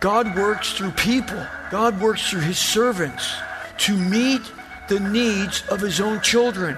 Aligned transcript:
God 0.00 0.36
works 0.36 0.74
through 0.74 0.92
people, 0.92 1.44
God 1.72 2.00
works 2.00 2.30
through 2.30 2.42
his 2.42 2.56
servants 2.56 3.34
to 3.78 3.96
meet 3.96 4.40
the 4.86 5.00
needs 5.00 5.66
of 5.70 5.80
his 5.80 6.00
own 6.00 6.20
children. 6.20 6.76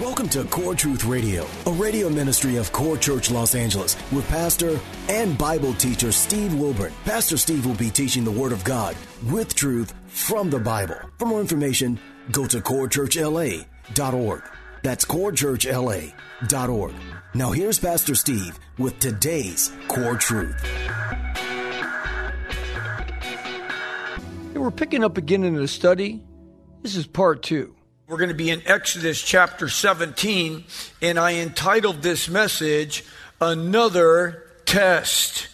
Welcome 0.00 0.30
to 0.30 0.44
Core 0.44 0.74
Truth 0.74 1.04
Radio, 1.04 1.46
a 1.66 1.72
radio 1.72 2.08
ministry 2.08 2.56
of 2.56 2.72
Core 2.72 2.96
Church 2.96 3.30
Los 3.30 3.54
Angeles 3.54 3.94
with 4.10 4.26
pastor 4.30 4.80
and 5.10 5.36
Bible 5.36 5.74
teacher 5.74 6.10
Steve 6.10 6.54
Wilburn. 6.54 6.94
Pastor 7.04 7.36
Steve 7.36 7.66
will 7.66 7.74
be 7.74 7.90
teaching 7.90 8.24
the 8.24 8.30
Word 8.30 8.52
of 8.52 8.64
God 8.64 8.96
with 9.30 9.54
truth 9.54 9.92
from 10.06 10.48
the 10.48 10.60
Bible. 10.60 10.96
For 11.18 11.26
more 11.26 11.42
information, 11.42 12.00
go 12.30 12.46
to 12.46 12.62
corechurchla.org. 12.62 14.42
That's 14.86 15.04
corechurchla.org. 15.04 16.94
Now 17.34 17.50
here's 17.50 17.76
Pastor 17.80 18.14
Steve 18.14 18.56
with 18.78 18.96
today's 19.00 19.72
Core 19.88 20.14
Truth. 20.14 20.62
Hey, 24.52 24.60
we're 24.60 24.70
picking 24.70 25.02
up 25.02 25.18
again 25.18 25.42
in 25.42 25.56
the 25.56 25.66
study. 25.66 26.22
This 26.82 26.94
is 26.94 27.04
part 27.04 27.42
two. 27.42 27.74
We're 28.06 28.18
going 28.18 28.28
to 28.28 28.34
be 28.36 28.48
in 28.48 28.62
Exodus 28.64 29.20
chapter 29.20 29.68
17, 29.68 30.62
and 31.02 31.18
I 31.18 31.34
entitled 31.34 32.02
this 32.02 32.28
message, 32.28 33.04
Another 33.40 34.44
Test. 34.66 35.48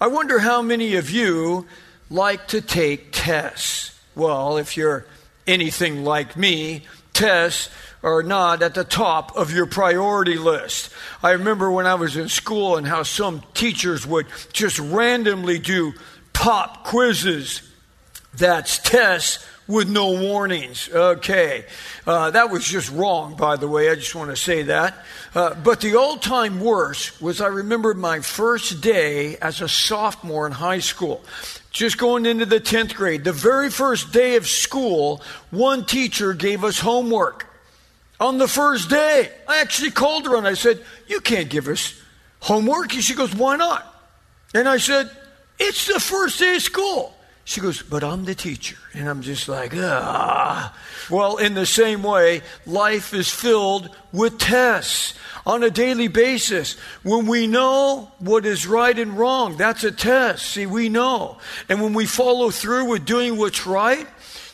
I 0.00 0.08
wonder 0.08 0.40
how 0.40 0.60
many 0.60 0.96
of 0.96 1.08
you 1.08 1.68
like 2.10 2.48
to 2.48 2.60
take 2.60 3.10
tests. 3.12 3.96
Well, 4.16 4.56
if 4.56 4.76
you're 4.76 5.06
anything 5.46 6.02
like 6.02 6.36
me, 6.36 6.82
tests 7.12 7.68
are 8.02 8.22
not 8.22 8.62
at 8.62 8.74
the 8.74 8.84
top 8.84 9.36
of 9.36 9.52
your 9.52 9.66
priority 9.66 10.36
list. 10.36 10.92
I 11.22 11.32
remember 11.32 11.70
when 11.70 11.86
I 11.86 11.94
was 11.94 12.16
in 12.16 12.28
school 12.28 12.76
and 12.76 12.86
how 12.86 13.04
some 13.04 13.42
teachers 13.54 14.06
would 14.06 14.26
just 14.52 14.78
randomly 14.78 15.58
do 15.58 15.92
pop 16.32 16.84
quizzes. 16.84 17.62
That's 18.34 18.78
tests 18.78 19.46
with 19.66 19.88
no 19.88 20.10
warnings. 20.12 20.88
Okay. 20.92 21.64
Uh, 22.06 22.30
that 22.30 22.50
was 22.50 22.64
just 22.64 22.90
wrong, 22.90 23.34
by 23.36 23.56
the 23.56 23.68
way. 23.68 23.90
I 23.90 23.94
just 23.94 24.14
want 24.14 24.30
to 24.30 24.36
say 24.36 24.62
that. 24.64 24.94
Uh, 25.34 25.54
but 25.54 25.80
the 25.80 25.96
all 25.96 26.16
time 26.16 26.60
worst 26.60 27.22
was 27.22 27.40
I 27.40 27.46
remember 27.46 27.94
my 27.94 28.20
first 28.20 28.80
day 28.80 29.36
as 29.38 29.60
a 29.60 29.68
sophomore 29.68 30.46
in 30.46 30.52
high 30.52 30.80
school. 30.80 31.22
Just 31.70 31.96
going 31.96 32.26
into 32.26 32.44
the 32.44 32.60
10th 32.60 32.94
grade. 32.94 33.24
The 33.24 33.32
very 33.32 33.70
first 33.70 34.12
day 34.12 34.36
of 34.36 34.46
school, 34.46 35.22
one 35.50 35.86
teacher 35.86 36.34
gave 36.34 36.64
us 36.64 36.78
homework. 36.78 37.46
On 38.20 38.38
the 38.38 38.48
first 38.48 38.90
day, 38.90 39.30
I 39.48 39.60
actually 39.60 39.90
called 39.90 40.26
her 40.26 40.36
and 40.36 40.46
I 40.46 40.54
said, 40.54 40.84
You 41.06 41.20
can't 41.20 41.48
give 41.48 41.68
us 41.68 41.98
homework. 42.40 42.92
And 42.94 43.02
she 43.02 43.14
goes, 43.14 43.34
Why 43.34 43.56
not? 43.56 43.88
And 44.54 44.68
I 44.68 44.76
said, 44.76 45.10
It's 45.58 45.86
the 45.86 45.98
first 45.98 46.38
day 46.38 46.56
of 46.56 46.62
school. 46.62 47.16
She 47.44 47.60
goes, 47.60 47.82
But 47.82 48.04
I'm 48.04 48.24
the 48.24 48.34
teacher. 48.34 48.76
And 48.94 49.08
I'm 49.08 49.22
just 49.22 49.48
like, 49.48 49.72
Ah. 49.74 50.76
Well, 51.10 51.36
in 51.36 51.54
the 51.54 51.66
same 51.66 52.02
way, 52.02 52.42
life 52.66 53.12
is 53.14 53.28
filled 53.28 53.94
with 54.12 54.38
tests 54.38 55.14
on 55.44 55.62
a 55.62 55.70
daily 55.70 56.08
basis. 56.08 56.76
When 57.02 57.26
we 57.26 57.46
know 57.46 58.12
what 58.18 58.46
is 58.46 58.66
right 58.66 58.96
and 58.96 59.18
wrong, 59.18 59.56
that's 59.56 59.84
a 59.84 59.90
test. 59.90 60.46
See, 60.46 60.66
we 60.66 60.88
know. 60.88 61.38
And 61.68 61.82
when 61.82 61.94
we 61.94 62.06
follow 62.06 62.50
through 62.50 62.84
with 62.84 63.04
doing 63.04 63.36
what's 63.36 63.66
right, 63.66 64.06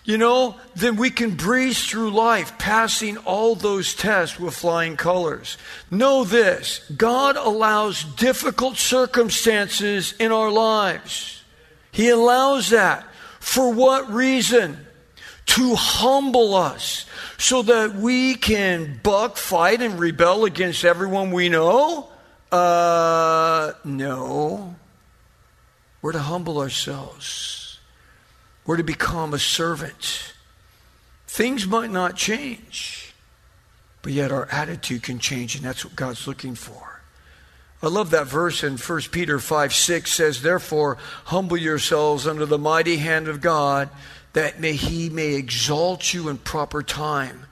you 0.04 0.16
know, 0.16 0.56
then 0.74 0.96
we 0.96 1.10
can 1.10 1.36
breeze 1.36 1.86
through 1.86 2.10
life, 2.12 2.56
passing 2.56 3.18
all 3.18 3.54
those 3.54 3.92
tests 3.92 4.40
with 4.40 4.56
flying 4.56 4.96
colors. 4.96 5.58
Know 5.90 6.24
this 6.24 6.80
God 6.96 7.36
allows 7.36 8.04
difficult 8.04 8.78
circumstances 8.78 10.14
in 10.18 10.32
our 10.32 10.50
lives. 10.50 11.42
He 11.90 12.08
allows 12.08 12.70
that. 12.70 13.06
For 13.40 13.72
what 13.72 14.10
reason? 14.12 14.86
To 15.46 15.74
humble 15.74 16.54
us 16.54 17.06
so 17.38 17.62
that 17.62 17.94
we 17.94 18.34
can 18.34 19.00
buck, 19.02 19.36
fight, 19.36 19.80
and 19.80 19.98
rebel 19.98 20.44
against 20.44 20.84
everyone 20.84 21.30
we 21.30 21.48
know? 21.48 22.10
Uh, 22.52 23.72
no. 23.84 24.76
We're 26.02 26.12
to 26.12 26.20
humble 26.20 26.58
ourselves, 26.58 27.78
we're 28.66 28.76
to 28.76 28.84
become 28.84 29.34
a 29.34 29.38
servant. 29.38 30.34
Things 31.26 31.66
might 31.66 31.90
not 31.90 32.16
change, 32.16 33.14
but 34.02 34.12
yet 34.12 34.32
our 34.32 34.46
attitude 34.50 35.02
can 35.02 35.18
change, 35.18 35.56
and 35.56 35.64
that's 35.64 35.84
what 35.84 35.96
God's 35.96 36.26
looking 36.26 36.54
for. 36.54 36.97
I 37.82 37.86
love 37.86 38.10
that 38.10 38.26
verse 38.26 38.64
in 38.64 38.76
1 38.76 39.00
Peter 39.12 39.38
5 39.38 39.72
6 39.72 40.12
says, 40.12 40.42
Therefore, 40.42 40.98
humble 41.26 41.56
yourselves 41.56 42.26
under 42.26 42.44
the 42.44 42.58
mighty 42.58 42.96
hand 42.96 43.28
of 43.28 43.40
God, 43.40 43.88
that 44.32 44.60
may 44.60 44.72
he 44.72 45.08
may 45.10 45.34
exalt 45.34 46.12
you 46.12 46.28
in 46.28 46.38
proper 46.38 46.82
time, 46.82 47.46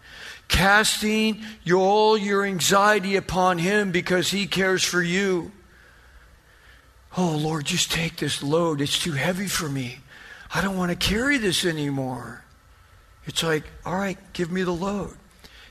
casting 0.48 1.42
your, 1.62 1.78
all 1.78 2.18
your 2.18 2.44
anxiety 2.44 3.14
upon 3.14 3.58
him 3.58 3.92
because 3.92 4.30
he 4.30 4.46
cares 4.46 4.82
for 4.82 5.00
you. 5.00 5.52
Oh 7.16 7.36
Lord, 7.36 7.64
just 7.64 7.92
take 7.92 8.16
this 8.16 8.42
load. 8.42 8.80
It's 8.80 8.98
too 8.98 9.12
heavy 9.12 9.46
for 9.46 9.68
me. 9.68 10.00
I 10.52 10.60
don't 10.60 10.76
want 10.76 10.90
to 10.90 10.96
carry 10.96 11.38
this 11.38 11.64
anymore. 11.64 12.42
It's 13.26 13.42
like, 13.42 13.64
all 13.84 13.96
right, 13.96 14.18
give 14.32 14.50
me 14.50 14.62
the 14.62 14.72
load. 14.72 15.16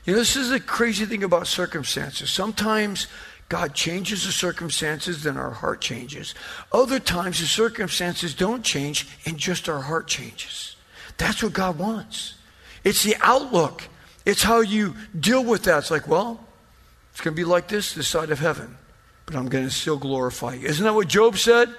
You 0.04 0.12
know, 0.12 0.18
this 0.18 0.36
is 0.36 0.50
the 0.50 0.60
crazy 0.60 1.04
thing 1.04 1.24
about 1.24 1.46
circumstances. 1.46 2.30
Sometimes 2.30 3.08
God 3.48 3.74
changes 3.74 4.26
the 4.26 4.32
circumstances, 4.32 5.22
then 5.22 5.36
our 5.36 5.50
heart 5.50 5.80
changes. 5.80 6.34
Other 6.72 6.98
times 6.98 7.38
the 7.38 7.46
circumstances 7.46 8.34
don't 8.34 8.64
change 8.64 9.08
and 9.24 9.38
just 9.38 9.68
our 9.68 9.82
heart 9.82 10.08
changes. 10.08 10.74
That's 11.16 11.42
what 11.42 11.52
God 11.52 11.78
wants. 11.78 12.34
It's 12.82 13.02
the 13.02 13.16
outlook, 13.20 13.84
it's 14.24 14.42
how 14.42 14.60
you 14.60 14.94
deal 15.18 15.44
with 15.44 15.64
that. 15.64 15.78
It's 15.78 15.90
like, 15.90 16.08
well, 16.08 16.40
it's 17.12 17.20
going 17.20 17.34
to 17.34 17.40
be 17.40 17.44
like 17.44 17.68
this 17.68 17.94
this 17.94 18.08
side 18.08 18.30
of 18.30 18.38
heaven, 18.40 18.76
but 19.24 19.36
I'm 19.36 19.48
going 19.48 19.64
to 19.64 19.70
still 19.70 19.96
glorify 19.96 20.54
you. 20.54 20.66
Isn't 20.66 20.84
that 20.84 20.94
what 20.94 21.08
Job 21.08 21.36
said? 21.36 21.72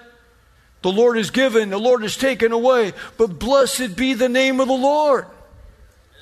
The 0.84 0.92
Lord 0.92 1.18
is 1.18 1.32
given, 1.32 1.70
the 1.70 1.80
Lord 1.80 2.04
is 2.04 2.16
taken 2.16 2.52
away, 2.52 2.94
but 3.18 3.40
blessed 3.40 3.96
be 3.96 4.14
the 4.14 4.30
name 4.30 4.60
of 4.60 4.68
the 4.68 4.74
Lord. 4.74 5.26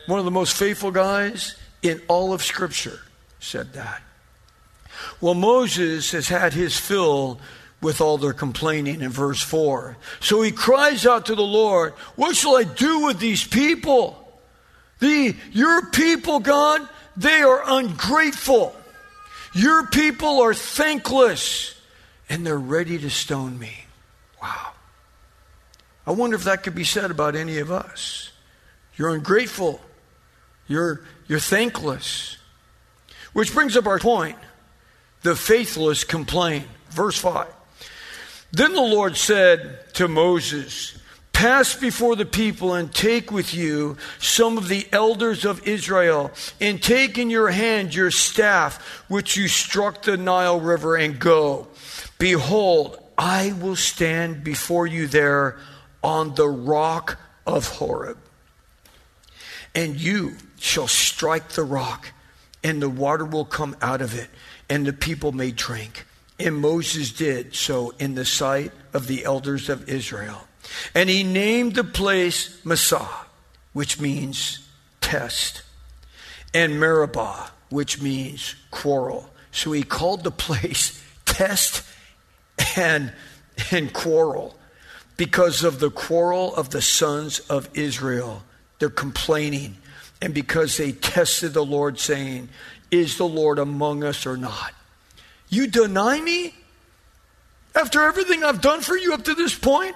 One 0.07 0.19
of 0.19 0.25
the 0.25 0.31
most 0.31 0.55
faithful 0.55 0.91
guys 0.91 1.55
in 1.81 2.01
all 2.07 2.33
of 2.33 2.41
Scripture 2.41 2.99
said 3.39 3.73
that. 3.73 4.01
Well, 5.21 5.33
Moses 5.33 6.11
has 6.11 6.27
had 6.27 6.53
his 6.53 6.77
fill 6.77 7.39
with 7.81 8.01
all 8.01 8.17
their 8.17 8.33
complaining 8.33 9.01
in 9.01 9.09
verse 9.09 9.41
4. 9.41 9.97
So 10.19 10.41
he 10.41 10.51
cries 10.51 11.05
out 11.05 11.27
to 11.27 11.35
the 11.35 11.43
Lord, 11.43 11.93
What 12.15 12.35
shall 12.35 12.55
I 12.55 12.63
do 12.63 13.05
with 13.05 13.19
these 13.19 13.45
people? 13.45 14.21
The, 14.99 15.35
your 15.51 15.85
people, 15.87 16.39
God, 16.39 16.87
they 17.17 17.41
are 17.41 17.61
ungrateful. 17.65 18.75
Your 19.53 19.87
people 19.87 20.41
are 20.41 20.53
thankless, 20.53 21.79
and 22.29 22.45
they're 22.45 22.57
ready 22.57 22.97
to 22.97 23.09
stone 23.09 23.57
me. 23.57 23.85
Wow. 24.41 24.71
I 26.07 26.11
wonder 26.11 26.35
if 26.35 26.43
that 26.43 26.63
could 26.63 26.75
be 26.75 26.83
said 26.83 27.11
about 27.11 27.35
any 27.35 27.59
of 27.59 27.71
us. 27.71 28.31
You're 28.95 29.13
ungrateful. 29.13 29.81
You're, 30.67 31.01
you're 31.27 31.39
thankless. 31.39 32.37
Which 33.33 33.53
brings 33.53 33.75
up 33.75 33.85
our 33.85 33.99
point. 33.99 34.37
The 35.25 35.35
faithless 35.35 36.03
complain. 36.03 36.65
Verse 36.91 37.17
5. 37.17 37.47
Then 38.51 38.73
the 38.73 38.81
Lord 38.81 39.17
said 39.17 39.91
to 39.95 40.07
Moses, 40.07 40.99
Pass 41.33 41.73
before 41.73 42.15
the 42.15 42.27
people 42.27 42.75
and 42.75 42.93
take 42.93 43.31
with 43.31 43.51
you 43.51 43.97
some 44.19 44.55
of 44.55 44.67
the 44.67 44.87
elders 44.91 45.43
of 45.43 45.67
Israel, 45.67 46.29
and 46.61 46.79
take 46.79 47.17
in 47.17 47.31
your 47.31 47.49
hand 47.49 47.95
your 47.95 48.11
staff, 48.11 48.77
which 49.07 49.35
you 49.35 49.47
struck 49.47 50.03
the 50.03 50.15
Nile 50.15 50.59
River, 50.59 50.95
and 50.95 51.17
go. 51.17 51.69
Behold, 52.19 53.01
I 53.17 53.53
will 53.59 53.75
stand 53.75 54.43
before 54.43 54.85
you 54.85 55.07
there 55.07 55.57
on 56.03 56.35
the 56.35 56.47
rock 56.47 57.19
of 57.47 57.67
Horeb. 57.67 58.19
And 59.73 59.99
you 59.99 60.37
shall 60.59 60.87
strike 60.87 61.49
the 61.49 61.63
rock, 61.63 62.11
and 62.65 62.81
the 62.81 62.89
water 62.89 63.23
will 63.23 63.45
come 63.45 63.77
out 63.79 64.01
of 64.01 64.17
it, 64.17 64.27
and 64.67 64.87
the 64.87 64.91
people 64.91 65.31
may 65.31 65.51
drink. 65.51 66.03
And 66.39 66.55
Moses 66.55 67.11
did 67.11 67.53
so 67.53 67.93
in 67.99 68.15
the 68.15 68.25
sight 68.25 68.71
of 68.91 69.05
the 69.05 69.23
elders 69.23 69.69
of 69.69 69.87
Israel. 69.87 70.47
And 70.95 71.07
he 71.07 71.21
named 71.21 71.75
the 71.75 71.83
place 71.83 72.65
Massah, 72.65 73.07
which 73.73 74.01
means 74.01 74.67
test, 74.99 75.61
and 76.55 76.79
Meribah, 76.79 77.51
which 77.69 78.01
means 78.01 78.55
quarrel. 78.71 79.29
So 79.51 79.71
he 79.71 79.83
called 79.83 80.23
the 80.23 80.31
place 80.47 81.03
test 81.23 81.83
and, 82.75 83.13
and 83.69 83.93
quarrel 83.93 84.57
because 85.17 85.63
of 85.63 85.79
the 85.79 85.91
quarrel 85.91 86.55
of 86.55 86.71
the 86.71 86.81
sons 86.81 87.41
of 87.41 87.69
Israel. 87.75 88.41
They're 88.79 88.89
complaining. 88.89 89.77
And 90.21 90.33
because 90.33 90.77
they 90.77 90.91
tested 90.91 91.53
the 91.53 91.65
Lord, 91.65 91.99
saying, 91.99 92.49
Is 92.91 93.17
the 93.17 93.27
Lord 93.27 93.59
among 93.59 94.03
us 94.03 94.25
or 94.25 94.37
not? 94.37 94.73
You 95.49 95.67
deny 95.67 96.19
me? 96.21 96.53
After 97.75 98.03
everything 98.03 98.43
I've 98.43 98.61
done 98.61 98.81
for 98.81 98.97
you 98.97 99.13
up 99.13 99.25
to 99.25 99.35
this 99.35 99.53
point? 99.53 99.95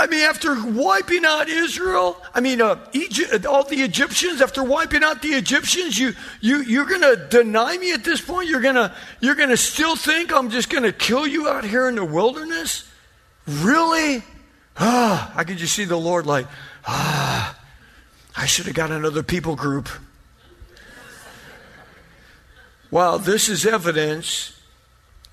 I 0.00 0.06
mean, 0.06 0.20
after 0.20 0.54
wiping 0.64 1.24
out 1.24 1.48
Israel, 1.48 2.22
I 2.32 2.40
mean, 2.40 2.60
uh, 2.60 2.78
Egypt, 2.92 3.44
all 3.44 3.64
the 3.64 3.82
Egyptians, 3.82 4.40
after 4.40 4.62
wiping 4.62 5.02
out 5.02 5.22
the 5.22 5.30
Egyptians, 5.30 5.98
you, 5.98 6.14
you, 6.40 6.62
you're 6.62 6.84
going 6.84 7.00
to 7.00 7.16
deny 7.28 7.76
me 7.76 7.92
at 7.92 8.04
this 8.04 8.20
point? 8.20 8.48
You're 8.48 8.60
to, 8.62 8.94
you're 9.20 9.34
to 9.34 9.56
still 9.56 9.96
think 9.96 10.32
I'm 10.32 10.50
just 10.50 10.70
going 10.70 10.84
to 10.84 10.92
kill 10.92 11.26
you 11.26 11.48
out 11.48 11.64
here 11.64 11.88
in 11.88 11.96
the 11.96 12.04
wilderness? 12.04 12.88
Really? 13.48 14.22
Ah, 14.78 15.32
I 15.34 15.42
could 15.42 15.58
just 15.58 15.74
see 15.74 15.84
the 15.84 15.96
Lord 15.96 16.26
like, 16.26 16.46
ah, 16.86 17.57
I 18.38 18.46
should 18.46 18.66
have 18.66 18.74
got 18.76 18.92
another 18.92 19.24
people 19.24 19.56
group. 19.56 19.88
Well, 22.88 23.18
this 23.18 23.48
is 23.48 23.66
evidence 23.66 24.58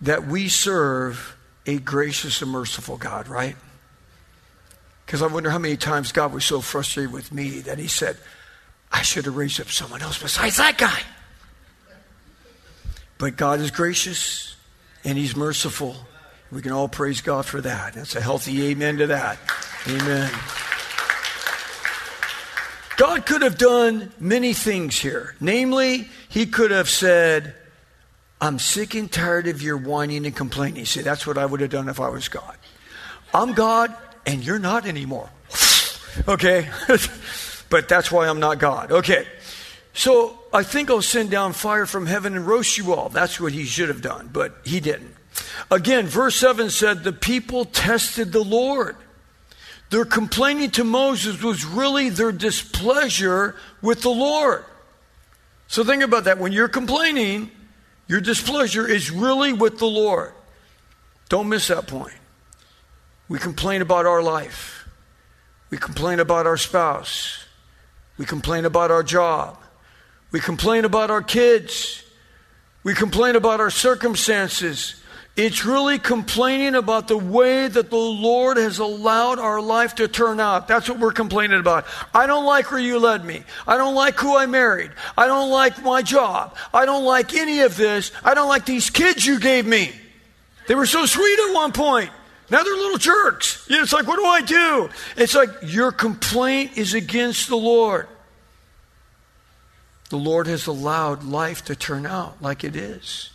that 0.02 0.25
we 0.25 0.50
serve 0.50 1.38
a 1.68 1.78
gracious 1.78 2.42
and 2.42 2.50
merciful 2.50 2.98
God, 2.98 3.28
right? 3.28 3.56
Because 5.06 5.22
I 5.22 5.28
wonder 5.28 5.52
how 5.52 5.60
many 5.60 5.78
times 5.78 6.12
God 6.12 6.34
was 6.34 6.46
so 6.46 6.62
frustrated 6.62 7.13
with 7.13 7.31
me 7.31 7.60
that 7.60 7.78
he 7.78 7.88
said, 7.88 8.18
I 8.92 9.04
should 9.04 9.25
have 9.25 9.38
raised 9.38 9.62
up 9.62 9.68
someone 9.68 10.01
else 10.01 10.19
besides 10.19 10.58
that 10.58 10.80
guy. 10.80 11.00
But 13.19 13.38
God 13.38 13.60
is 13.60 13.69
gracious 13.69 14.56
and 15.04 15.16
he's 15.16 15.36
merciful. 15.36 15.96
We 16.51 16.63
can 16.63 16.72
all 16.72 16.88
praise 16.88 17.22
God 17.22 17.46
for 17.46 17.62
that. 17.62 17.94
That's 17.94 18.16
a 18.16 18.22
healthy 18.22 18.72
amen 18.72 18.98
to 18.98 19.08
that. 19.08 19.38
Amen. 19.88 20.31
God 22.97 23.25
could 23.25 23.42
have 23.42 23.57
done 23.57 24.12
many 24.19 24.53
things 24.53 25.00
here. 25.00 25.36
Namely, 25.39 26.07
he 26.30 26.45
could 26.45 26.71
have 26.71 26.89
said, 26.89 27.53
I'm 28.39 28.59
sick 28.59 28.95
and 28.95 29.12
tired 29.12 29.47
of 29.47 29.62
your 29.62 29.77
whining 29.77 30.25
and 30.25 30.36
complaining. 30.36 30.86
See, 30.86 31.01
that's 31.01 31.25
what 31.25 31.38
I 31.38 31.45
would 31.45 31.62
have 31.62 31.69
done 31.69 31.89
if 31.89 32.00
I 32.00 32.09
was 32.09 32.27
God. 32.27 32.57
I'm 33.33 33.53
God 33.53 33.95
and 34.25 34.45
you're 34.45 34.59
not 34.59 34.86
anymore. 34.86 35.30
okay? 36.27 36.69
but 37.69 37.89
that's 37.89 38.12
why 38.12 38.27
I'm 38.27 38.39
not 38.39 38.59
God. 38.59 38.92
Okay. 38.92 39.25
So 39.94 40.39
I 40.53 40.63
think 40.63 40.89
I'll 40.89 41.01
send 41.01 41.31
down 41.31 41.53
fire 41.53 41.86
from 41.86 42.06
heaven 42.06 42.36
and 42.36 42.45
roast 42.45 42.77
you 42.77 42.94
all. 42.94 43.09
That's 43.09 43.39
what 43.39 43.53
he 43.53 43.63
should 43.63 43.89
have 43.89 44.01
done, 44.01 44.30
but 44.31 44.57
he 44.63 44.80
didn't. 44.80 45.15
Again, 45.71 46.06
verse 46.06 46.36
7 46.36 46.69
said, 46.69 47.03
The 47.03 47.13
people 47.13 47.65
tested 47.65 48.31
the 48.31 48.44
Lord. 48.44 48.95
Their 49.90 50.06
complaining 50.06 50.72
to 50.72 50.84
Moses 50.84 51.42
was 51.42 51.64
really 51.64 52.10
their 52.10 52.32
displeasure 52.32 53.56
with 53.82 54.02
the 54.02 54.10
Lord. 54.10 54.66
So 55.68 55.84
think 55.84 56.04
about 56.04 56.26
that. 56.26 56.38
When 56.38 56.52
you're 56.52 56.68
complaining, 56.68 57.52
your 58.08 58.22
displeasure 58.22 58.88
is 58.88 59.12
really 59.12 59.54
with 59.54 59.80
the 59.80 59.88
Lord. 59.88 60.34
Don't 61.30 61.50
miss 61.50 61.68
that 61.68 61.88
point. 61.88 62.14
We 63.28 63.40
complain 63.40 63.82
about 63.82 64.06
our 64.06 64.22
life. 64.22 64.88
We 65.70 65.78
complain 65.78 66.20
about 66.20 66.46
our 66.46 66.58
spouse. 66.58 67.44
We 68.18 68.26
complain 68.26 68.66
about 68.66 68.92
our 68.92 69.04
job. 69.04 69.58
We 70.32 70.40
complain 70.40 70.86
about 70.86 71.10
our 71.10 71.22
kids. 71.24 72.04
We 72.84 72.94
complain 72.94 73.36
about 73.36 73.60
our 73.60 73.72
circumstances. 73.72 75.02
It's 75.36 75.66
really 75.66 76.00
complaining 76.00 76.76
about 76.76 77.10
the 77.10 77.18
way 77.18 77.68
that 77.68 77.90
the 77.90 77.98
Lord 77.98 78.56
has 78.56 78.80
allowed 78.80 79.38
our 79.38 79.60
life 79.60 79.96
to 79.96 80.08
turn 80.08 80.40
out. 80.40 80.70
That's 80.70 80.88
what 80.88 80.98
we're 80.98 81.12
complaining 81.12 81.60
about. 81.60 81.86
I 82.14 82.26
don't 82.26 82.46
like 82.46 82.72
where 82.72 82.80
you 82.80 83.00
led 83.00 83.26
me. 83.26 83.44
I 83.68 83.76
don't 83.76 83.96
like 83.96 84.16
who 84.18 84.38
I 84.38 84.46
married. 84.46 84.92
I 85.18 85.28
don't 85.28 85.50
like 85.50 85.84
my 85.84 86.02
job. 86.02 86.56
I 86.74 86.86
don't 86.86 87.04
like 87.04 87.34
any 87.34 87.62
of 87.62 87.76
this. 87.76 88.14
I 88.24 88.34
don't 88.34 88.48
like 88.48 88.66
these 88.66 88.90
kids 88.90 89.26
you 89.26 89.42
gave 89.42 89.66
me. 89.66 89.92
They 90.68 90.76
were 90.76 90.86
so 90.86 91.06
sweet 91.06 91.40
at 91.50 91.54
one 91.54 91.74
point. 91.74 92.12
Now 92.50 92.64
they're 92.64 92.74
little 92.74 92.98
jerks. 92.98 93.68
It's 93.70 93.92
like, 93.92 94.08
what 94.08 94.16
do 94.16 94.26
I 94.26 94.42
do? 94.42 94.90
It's 95.18 95.36
like 95.36 95.50
your 95.64 95.92
complaint 95.92 96.78
is 96.78 96.94
against 96.94 97.50
the 97.50 97.58
Lord. 97.58 98.08
The 100.12 100.18
Lord 100.18 100.48
has 100.48 100.66
allowed 100.66 101.24
life 101.24 101.66
to 101.66 101.76
turn 101.76 102.06
out 102.06 102.42
like 102.42 102.64
it 102.64 102.78
is. 102.78 103.32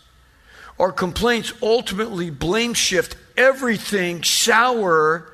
Our 0.80 0.92
complaints 0.92 1.52
ultimately 1.60 2.30
blame 2.30 2.72
shift 2.72 3.14
everything 3.36 4.24
sour 4.24 5.30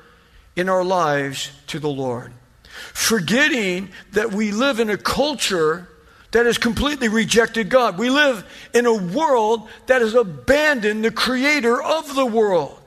in 0.57 0.67
our 0.67 0.83
lives 0.83 1.51
to 1.67 1.79
the 1.79 1.87
Lord. 1.87 2.33
Forgetting 2.63 3.89
that 4.11 4.33
we 4.33 4.51
live 4.51 4.81
in 4.81 4.89
a 4.89 4.97
culture 4.97 5.87
that 6.31 6.45
has 6.45 6.57
completely 6.57 7.07
rejected 7.07 7.69
God. 7.69 7.97
We 7.97 8.09
live 8.09 8.45
in 8.73 8.85
a 8.85 8.93
world 8.93 9.69
that 9.85 10.01
has 10.01 10.15
abandoned 10.15 11.05
the 11.05 11.11
creator 11.11 11.81
of 11.81 12.13
the 12.13 12.25
world. 12.25 12.77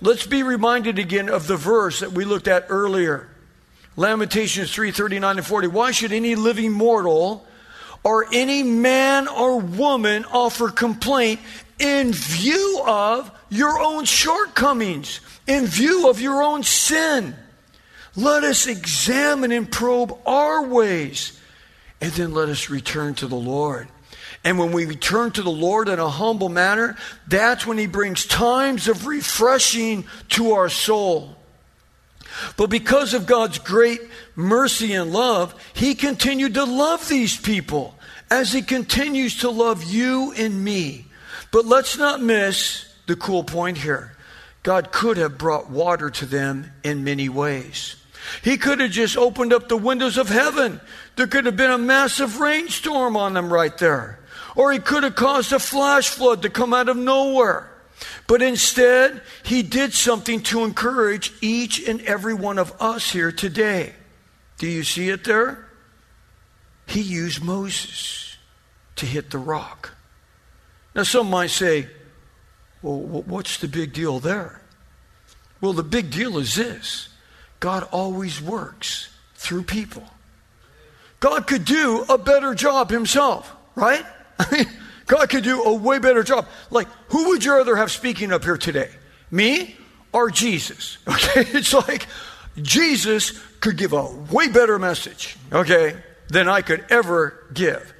Let's 0.00 0.24
be 0.24 0.44
reminded 0.44 1.00
again 1.00 1.28
of 1.28 1.48
the 1.48 1.56
verse 1.56 1.98
that 1.98 2.12
we 2.12 2.24
looked 2.24 2.46
at 2.46 2.66
earlier. 2.68 3.28
Lamentations 3.96 4.72
3 4.72 4.92
39 4.92 5.38
and 5.38 5.46
40. 5.46 5.66
Why 5.66 5.90
should 5.90 6.12
any 6.12 6.36
living 6.36 6.70
mortal 6.70 7.44
or 8.04 8.26
any 8.32 8.62
man 8.62 9.26
or 9.26 9.58
woman 9.58 10.26
offer 10.26 10.68
complaint 10.68 11.40
in 11.78 12.12
view 12.12 12.82
of 12.86 13.30
your 13.50 13.80
own 13.80 14.04
shortcomings, 14.04 15.20
in 15.46 15.66
view 15.66 16.08
of 16.08 16.20
your 16.20 16.42
own 16.42 16.62
sin? 16.62 17.34
Let 18.16 18.44
us 18.44 18.66
examine 18.66 19.52
and 19.52 19.70
probe 19.70 20.16
our 20.24 20.62
ways, 20.66 21.38
and 22.00 22.12
then 22.12 22.32
let 22.32 22.48
us 22.48 22.70
return 22.70 23.14
to 23.14 23.26
the 23.26 23.34
Lord. 23.34 23.88
And 24.44 24.58
when 24.58 24.72
we 24.72 24.84
return 24.84 25.30
to 25.32 25.42
the 25.42 25.50
Lord 25.50 25.88
in 25.88 25.98
a 25.98 26.08
humble 26.08 26.50
manner, 26.50 26.96
that's 27.26 27.66
when 27.66 27.78
He 27.78 27.86
brings 27.86 28.26
times 28.26 28.88
of 28.88 29.06
refreshing 29.06 30.04
to 30.30 30.52
our 30.52 30.68
soul. 30.68 31.36
But 32.56 32.68
because 32.68 33.14
of 33.14 33.26
God's 33.26 33.58
great 33.58 34.02
mercy 34.36 34.92
and 34.92 35.12
love, 35.12 35.54
He 35.72 35.94
continued 35.94 36.54
to 36.54 36.64
love 36.64 37.08
these 37.08 37.36
people 37.36 37.98
as 38.30 38.52
He 38.52 38.62
continues 38.62 39.38
to 39.38 39.50
love 39.50 39.82
you 39.82 40.32
and 40.36 40.62
me. 40.62 41.06
But 41.54 41.66
let's 41.66 41.96
not 41.96 42.20
miss 42.20 42.84
the 43.06 43.14
cool 43.14 43.44
point 43.44 43.78
here. 43.78 44.16
God 44.64 44.90
could 44.90 45.18
have 45.18 45.38
brought 45.38 45.70
water 45.70 46.10
to 46.10 46.26
them 46.26 46.72
in 46.82 47.04
many 47.04 47.28
ways. 47.28 47.94
He 48.42 48.56
could 48.56 48.80
have 48.80 48.90
just 48.90 49.16
opened 49.16 49.52
up 49.52 49.68
the 49.68 49.76
windows 49.76 50.18
of 50.18 50.28
heaven. 50.28 50.80
There 51.14 51.28
could 51.28 51.46
have 51.46 51.56
been 51.56 51.70
a 51.70 51.78
massive 51.78 52.40
rainstorm 52.40 53.16
on 53.16 53.34
them 53.34 53.52
right 53.52 53.78
there. 53.78 54.18
Or 54.56 54.72
he 54.72 54.80
could 54.80 55.04
have 55.04 55.14
caused 55.14 55.52
a 55.52 55.60
flash 55.60 56.08
flood 56.08 56.42
to 56.42 56.50
come 56.50 56.74
out 56.74 56.88
of 56.88 56.96
nowhere. 56.96 57.70
But 58.26 58.42
instead, 58.42 59.22
he 59.44 59.62
did 59.62 59.94
something 59.94 60.40
to 60.44 60.64
encourage 60.64 61.32
each 61.40 61.86
and 61.86 62.00
every 62.00 62.34
one 62.34 62.58
of 62.58 62.74
us 62.82 63.12
here 63.12 63.30
today. 63.30 63.92
Do 64.58 64.66
you 64.66 64.82
see 64.82 65.08
it 65.08 65.22
there? 65.22 65.68
He 66.88 67.00
used 67.00 67.44
Moses 67.44 68.38
to 68.96 69.06
hit 69.06 69.30
the 69.30 69.38
rock. 69.38 69.92
Now, 70.94 71.02
some 71.02 71.28
might 71.28 71.50
say, 71.50 71.88
well, 72.82 72.98
what's 72.98 73.58
the 73.58 73.68
big 73.68 73.92
deal 73.92 74.20
there? 74.20 74.60
Well, 75.60 75.72
the 75.72 75.82
big 75.82 76.10
deal 76.10 76.38
is 76.38 76.54
this 76.54 77.08
God 77.58 77.88
always 77.90 78.40
works 78.40 79.08
through 79.34 79.62
people. 79.62 80.04
God 81.20 81.46
could 81.46 81.64
do 81.64 82.04
a 82.08 82.18
better 82.18 82.54
job 82.54 82.90
himself, 82.90 83.50
right? 83.74 84.04
I 84.38 84.46
mean, 84.52 84.66
God 85.06 85.28
could 85.30 85.44
do 85.44 85.62
a 85.62 85.72
way 85.72 85.98
better 85.98 86.22
job. 86.22 86.46
Like, 86.70 86.88
who 87.08 87.28
would 87.28 87.44
you 87.44 87.54
rather 87.54 87.76
have 87.76 87.90
speaking 87.90 88.32
up 88.32 88.44
here 88.44 88.58
today? 88.58 88.90
Me 89.30 89.76
or 90.12 90.30
Jesus? 90.30 90.98
Okay, 91.08 91.46
it's 91.56 91.72
like 91.72 92.06
Jesus 92.60 93.32
could 93.60 93.78
give 93.78 93.94
a 93.94 94.04
way 94.30 94.48
better 94.48 94.78
message, 94.78 95.36
okay, 95.50 95.96
than 96.28 96.48
I 96.48 96.60
could 96.60 96.84
ever 96.90 97.42
give. 97.54 97.94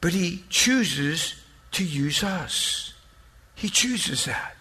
But 0.00 0.12
he 0.12 0.44
chooses 0.48 1.39
to 1.72 1.84
use 1.84 2.22
us. 2.22 2.94
He 3.54 3.68
chooses 3.68 4.24
that. 4.24 4.54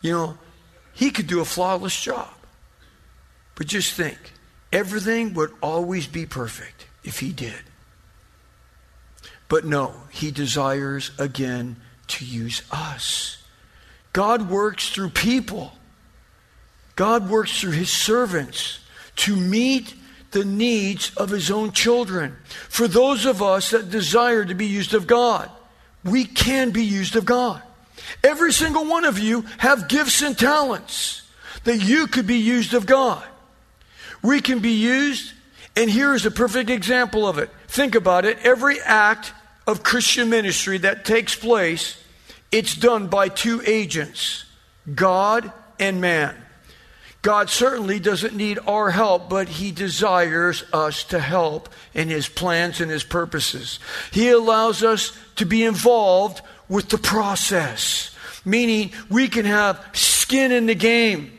You 0.00 0.12
know, 0.12 0.38
he 0.92 1.10
could 1.10 1.26
do 1.26 1.40
a 1.40 1.44
flawless 1.44 1.98
job. 2.00 2.30
But 3.54 3.66
just 3.66 3.94
think 3.94 4.18
everything 4.72 5.34
would 5.34 5.52
always 5.62 6.06
be 6.06 6.26
perfect 6.26 6.86
if 7.02 7.20
he 7.20 7.32
did. 7.32 7.62
But 9.48 9.64
no, 9.64 9.94
he 10.10 10.30
desires 10.30 11.10
again 11.18 11.76
to 12.08 12.24
use 12.24 12.62
us. 12.70 13.42
God 14.12 14.50
works 14.50 14.90
through 14.90 15.10
people. 15.10 15.72
God 16.96 17.30
works 17.30 17.60
through 17.60 17.72
his 17.72 17.90
servants 17.90 18.80
to 19.16 19.36
meet 19.36 19.94
the 20.30 20.44
needs 20.44 21.14
of 21.16 21.30
his 21.30 21.50
own 21.50 21.72
children. 21.72 22.36
For 22.68 22.86
those 22.86 23.24
of 23.24 23.42
us 23.42 23.70
that 23.70 23.90
desire 23.90 24.44
to 24.44 24.54
be 24.54 24.66
used 24.66 24.94
of 24.94 25.06
God, 25.06 25.50
we 26.04 26.24
can 26.24 26.70
be 26.70 26.84
used 26.84 27.16
of 27.16 27.24
God. 27.24 27.62
Every 28.22 28.52
single 28.52 28.86
one 28.86 29.04
of 29.04 29.18
you 29.18 29.42
have 29.58 29.88
gifts 29.88 30.22
and 30.22 30.38
talents 30.38 31.22
that 31.64 31.78
you 31.78 32.06
could 32.06 32.26
be 32.26 32.38
used 32.38 32.74
of 32.74 32.86
God. 32.86 33.24
We 34.22 34.40
can 34.40 34.60
be 34.60 34.72
used, 34.72 35.32
and 35.76 35.90
here 35.90 36.14
is 36.14 36.26
a 36.26 36.30
perfect 36.30 36.70
example 36.70 37.26
of 37.26 37.38
it. 37.38 37.50
Think 37.68 37.94
about 37.94 38.24
it. 38.24 38.38
Every 38.42 38.80
act 38.80 39.32
of 39.66 39.82
Christian 39.82 40.30
ministry 40.30 40.78
that 40.78 41.04
takes 41.04 41.36
place, 41.36 42.02
it's 42.50 42.74
done 42.74 43.08
by 43.08 43.28
two 43.28 43.62
agents 43.66 44.44
God 44.94 45.52
and 45.78 46.00
man. 46.00 46.34
God 47.28 47.50
certainly 47.50 48.00
doesn't 48.00 48.34
need 48.34 48.58
our 48.66 48.90
help, 48.90 49.28
but 49.28 49.50
He 49.50 49.70
desires 49.70 50.64
us 50.72 51.04
to 51.04 51.18
help 51.18 51.68
in 51.92 52.08
His 52.08 52.26
plans 52.26 52.80
and 52.80 52.90
His 52.90 53.04
purposes. 53.04 53.80
He 54.10 54.30
allows 54.30 54.82
us 54.82 55.12
to 55.36 55.44
be 55.44 55.62
involved 55.62 56.40
with 56.70 56.88
the 56.88 56.96
process, 56.96 58.16
meaning 58.46 58.92
we 59.10 59.28
can 59.28 59.44
have 59.44 59.78
skin 59.92 60.52
in 60.52 60.64
the 60.64 60.74
game. 60.74 61.38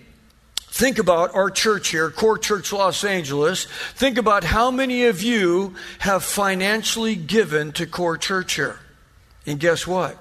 Think 0.60 1.00
about 1.00 1.34
our 1.34 1.50
church 1.50 1.88
here, 1.88 2.12
Core 2.12 2.38
Church 2.38 2.72
Los 2.72 3.04
Angeles. 3.04 3.66
Think 3.96 4.20
about 4.20 4.44
how 4.44 4.70
many 4.70 5.06
of 5.06 5.24
you 5.24 5.74
have 5.98 6.24
financially 6.24 7.16
given 7.16 7.72
to 7.72 7.88
Core 7.88 8.20
Church 8.20 8.54
here. 8.54 8.80
And 9.48 9.60
guess 9.60 9.88
what? 9.88 10.20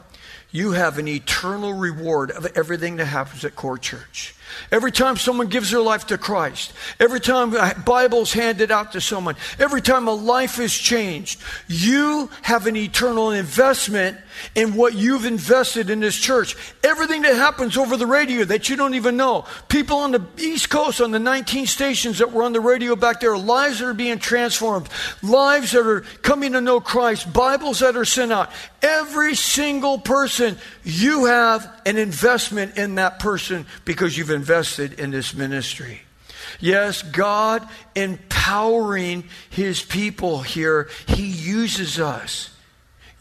You 0.50 0.72
have 0.72 0.96
an 0.96 1.08
eternal 1.08 1.74
reward 1.74 2.30
of 2.30 2.46
everything 2.56 2.96
that 2.96 3.04
happens 3.04 3.44
at 3.44 3.54
Core 3.54 3.76
Church. 3.76 4.34
Every 4.70 4.92
time 4.92 5.16
someone 5.16 5.48
gives 5.48 5.70
their 5.70 5.80
life 5.80 6.06
to 6.08 6.18
Christ, 6.18 6.72
every 7.00 7.20
time 7.20 7.54
a 7.54 7.74
Bible's 7.84 8.32
handed 8.32 8.70
out 8.70 8.92
to 8.92 9.00
someone, 9.00 9.36
every 9.58 9.80
time 9.80 10.08
a 10.08 10.12
life 10.12 10.58
is 10.58 10.76
changed, 10.76 11.40
you 11.68 12.30
have 12.42 12.66
an 12.66 12.76
eternal 12.76 13.30
investment 13.30 14.18
in 14.54 14.74
what 14.74 14.94
you've 14.94 15.24
invested 15.24 15.90
in 15.90 16.00
this 16.00 16.16
church. 16.16 16.56
Everything 16.84 17.22
that 17.22 17.34
happens 17.34 17.76
over 17.76 17.96
the 17.96 18.06
radio 18.06 18.44
that 18.44 18.68
you 18.68 18.76
don't 18.76 18.94
even 18.94 19.16
know. 19.16 19.46
People 19.68 19.98
on 19.98 20.12
the 20.12 20.24
East 20.38 20.70
Coast, 20.70 21.00
on 21.00 21.10
the 21.10 21.18
19 21.18 21.66
stations 21.66 22.18
that 22.18 22.32
were 22.32 22.42
on 22.42 22.52
the 22.52 22.60
radio 22.60 22.96
back 22.96 23.20
there, 23.20 23.36
lives 23.36 23.80
that 23.80 23.86
are 23.86 23.94
being 23.94 24.18
transformed, 24.18 24.88
lives 25.22 25.72
that 25.72 25.86
are 25.86 26.00
coming 26.22 26.52
to 26.52 26.60
know 26.60 26.80
Christ, 26.80 27.32
Bibles 27.32 27.80
that 27.80 27.96
are 27.96 28.04
sent 28.04 28.32
out. 28.32 28.50
Every 28.82 29.34
single 29.34 29.98
person, 29.98 30.56
you 30.84 31.26
have 31.26 31.80
an 31.84 31.96
investment 31.96 32.78
in 32.78 32.96
that 32.96 33.18
person 33.18 33.66
because 33.84 34.16
you've 34.16 34.30
invested 34.38 35.00
in 35.00 35.10
this 35.10 35.34
ministry. 35.34 36.02
Yes, 36.60 37.02
God 37.02 37.68
empowering 37.96 39.24
His 39.50 39.82
people 39.82 40.42
here, 40.42 40.88
He 41.08 41.26
uses 41.26 41.98
us. 41.98 42.50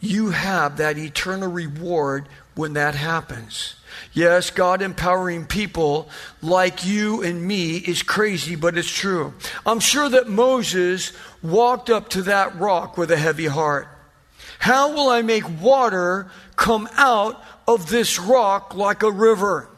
You 0.00 0.30
have 0.30 0.76
that 0.76 0.96
eternal 0.96 1.50
reward 1.50 2.28
when 2.54 2.74
that 2.74 2.94
happens. 2.94 3.74
Yes, 4.12 4.50
God 4.50 4.80
empowering 4.80 5.44
people 5.44 6.08
like 6.40 6.86
you 6.86 7.22
and 7.22 7.44
me 7.44 7.76
is 7.78 8.04
crazy, 8.04 8.54
but 8.54 8.78
it's 8.78 8.90
true. 8.90 9.34
I'm 9.66 9.80
sure 9.80 10.08
that 10.08 10.28
Moses 10.28 11.12
walked 11.42 11.90
up 11.90 12.08
to 12.10 12.22
that 12.22 12.56
rock 12.60 12.96
with 12.96 13.10
a 13.10 13.16
heavy 13.16 13.46
heart. 13.46 13.88
How 14.60 14.92
will 14.92 15.08
I 15.08 15.22
make 15.22 15.60
water 15.60 16.30
come 16.54 16.88
out 16.96 17.42
of 17.66 17.90
this 17.90 18.20
rock 18.20 18.74
like 18.74 19.02
a 19.02 19.10
river? 19.10 19.68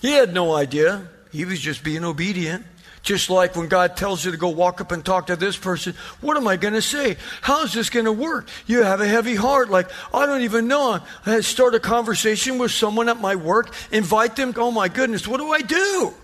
He 0.00 0.12
had 0.12 0.34
no 0.34 0.54
idea. 0.54 1.08
He 1.32 1.44
was 1.44 1.60
just 1.60 1.82
being 1.82 2.04
obedient. 2.04 2.64
Just 3.02 3.28
like 3.28 3.54
when 3.54 3.68
God 3.68 3.98
tells 3.98 4.24
you 4.24 4.30
to 4.30 4.38
go 4.38 4.48
walk 4.48 4.80
up 4.80 4.90
and 4.90 5.04
talk 5.04 5.26
to 5.26 5.36
this 5.36 5.58
person, 5.58 5.94
what 6.22 6.38
am 6.38 6.48
I 6.48 6.56
going 6.56 6.72
to 6.72 6.80
say? 6.80 7.18
How's 7.42 7.74
this 7.74 7.90
going 7.90 8.06
to 8.06 8.12
work? 8.12 8.48
You 8.66 8.82
have 8.82 9.02
a 9.02 9.06
heavy 9.06 9.34
heart. 9.34 9.68
Like, 9.68 9.90
I 10.14 10.24
don't 10.24 10.40
even 10.40 10.68
know. 10.68 11.00
I 11.26 11.40
start 11.40 11.74
a 11.74 11.80
conversation 11.80 12.56
with 12.56 12.70
someone 12.70 13.10
at 13.10 13.20
my 13.20 13.36
work, 13.36 13.74
invite 13.92 14.36
them. 14.36 14.54
Oh 14.56 14.70
my 14.70 14.88
goodness, 14.88 15.28
what 15.28 15.36
do 15.36 15.52
I 15.52 15.60
do? 15.60 16.14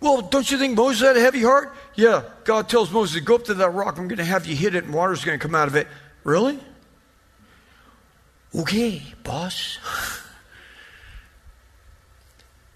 Well, 0.00 0.22
don't 0.22 0.50
you 0.50 0.56
think 0.56 0.76
Moses 0.76 1.06
had 1.06 1.16
a 1.18 1.20
heavy 1.20 1.42
heart? 1.42 1.74
Yeah. 1.94 2.22
God 2.44 2.70
tells 2.70 2.90
Moses, 2.90 3.20
go 3.20 3.34
up 3.34 3.44
to 3.44 3.54
that 3.54 3.70
rock. 3.70 3.98
I'm 3.98 4.08
going 4.08 4.18
to 4.18 4.24
have 4.24 4.46
you 4.46 4.56
hit 4.56 4.74
it 4.74 4.84
and 4.84 4.94
water's 4.94 5.24
going 5.24 5.38
to 5.38 5.42
come 5.42 5.54
out 5.54 5.68
of 5.68 5.76
it. 5.76 5.88
Really? 6.24 6.58
Okay, 8.54 9.02
boss. 9.24 9.78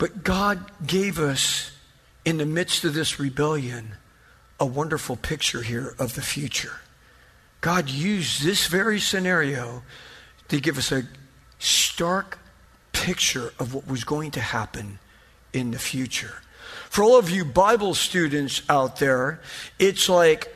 But 0.02 0.25
God 0.25 0.59
gave 0.85 1.21
us, 1.21 1.71
in 2.25 2.38
the 2.38 2.44
midst 2.44 2.82
of 2.82 2.92
this 2.92 3.21
rebellion, 3.21 3.92
a 4.59 4.66
wonderful 4.66 5.14
picture 5.14 5.62
here 5.62 5.94
of 5.97 6.16
the 6.16 6.23
future. 6.23 6.80
God 7.61 7.88
used 7.88 8.42
this 8.42 8.66
very 8.66 8.99
scenario 8.99 9.85
to 10.49 10.61
give 10.61 10.76
us 10.76 10.90
a 10.90 11.04
stark 11.61 12.40
picture 12.90 13.52
of 13.61 13.75
what 13.75 13.87
was 13.87 14.02
going 14.02 14.32
to 14.32 14.40
happen 14.40 14.99
in 15.52 15.71
the 15.71 15.78
future. 15.78 16.42
For 16.90 17.04
all 17.04 17.16
of 17.16 17.30
you 17.30 17.44
Bible 17.44 17.94
students 17.94 18.62
out 18.68 18.97
there, 18.97 19.40
it's 19.78 20.09
like 20.09 20.52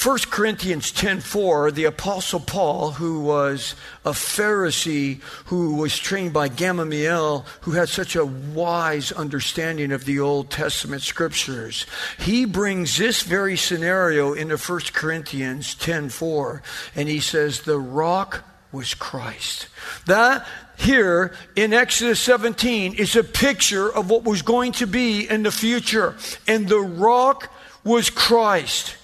1 0.00 0.30
Corinthians 0.30 0.92
10:4, 0.92 1.72
the 1.72 1.84
apostle 1.84 2.38
Paul, 2.38 2.92
who 2.92 3.18
was 3.18 3.74
a 4.04 4.12
Pharisee 4.12 5.20
who 5.46 5.74
was 5.74 5.98
trained 5.98 6.32
by 6.32 6.46
Gamaliel, 6.46 7.44
who 7.62 7.72
had 7.72 7.88
such 7.88 8.14
a 8.14 8.24
wise 8.24 9.10
understanding 9.10 9.90
of 9.90 10.04
the 10.04 10.20
Old 10.20 10.52
Testament 10.52 11.02
scriptures, 11.02 11.84
he 12.16 12.44
brings 12.44 12.96
this 12.96 13.22
very 13.22 13.56
scenario 13.56 14.34
into 14.34 14.56
1 14.56 14.92
Corinthians 14.92 15.74
10:4, 15.74 16.62
and 16.94 17.08
he 17.08 17.18
says 17.18 17.62
the 17.62 17.80
rock 17.80 18.44
was 18.70 18.94
Christ. 18.94 19.66
That 20.06 20.46
here 20.76 21.34
in 21.56 21.72
Exodus 21.72 22.20
17 22.20 22.94
is 22.94 23.16
a 23.16 23.24
picture 23.24 23.92
of 23.92 24.08
what 24.08 24.22
was 24.22 24.42
going 24.42 24.70
to 24.74 24.86
be 24.86 25.28
in 25.28 25.42
the 25.42 25.50
future, 25.50 26.14
and 26.46 26.68
the 26.68 26.78
rock 26.78 27.52
was 27.82 28.10
Christ. 28.10 28.94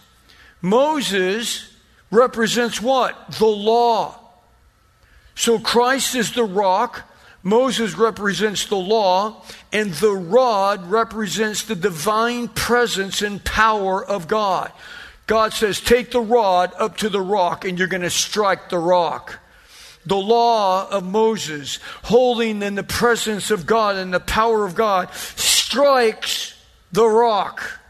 Moses 0.65 1.71
represents 2.11 2.81
what? 2.81 3.33
The 3.33 3.45
law. 3.45 4.19
So 5.35 5.59
Christ 5.59 6.15
is 6.15 6.33
the 6.33 6.45
rock. 6.45 7.03
Moses 7.43 7.99
represents 7.99 8.65
the 8.65 8.77
law, 8.77 9.43
and 9.75 9.93
the 9.93 10.15
rod 10.15 10.91
represents 10.91 11.65
the 11.65 11.75
divine 11.75 12.49
presence 12.49 13.21
and 13.21 13.45
power 13.45 14.03
of 14.03 14.27
God. 14.27 14.73
God 15.27 15.53
says, 15.53 15.81
Take 15.81 16.13
the 16.13 16.23
rod 16.23 16.73
up 16.79 16.97
to 16.99 17.11
the 17.11 17.21
rock, 17.21 17.67
and 17.67 17.79
you're 17.79 17.87
going 17.87 18.01
to 18.01 18.09
strike 18.09 18.71
the 18.71 18.79
rock. 18.79 19.41
The 20.07 20.17
law 20.17 20.89
of 20.89 21.05
Moses, 21.05 21.79
holding 22.05 22.63
in 22.63 22.75
the 22.75 22.83
presence 22.83 23.51
of 23.51 23.67
God 23.67 23.97
and 23.97 24.15
the 24.15 24.21
power 24.21 24.65
of 24.65 24.75
God, 24.75 25.13
strikes 25.13 26.59
the 26.91 27.07
rock 27.07 27.84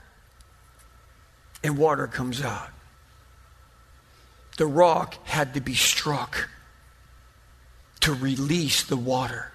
and 1.65 1.79
water 1.79 2.07
comes 2.07 2.43
out. 2.43 2.69
The 4.59 4.67
rock 4.67 5.17
had 5.25 5.55
to 5.55 5.61
be 5.61 5.75
struck 5.75 6.49
to 8.01 8.13
release 8.13 8.85
the 8.85 8.97
water. 8.97 9.51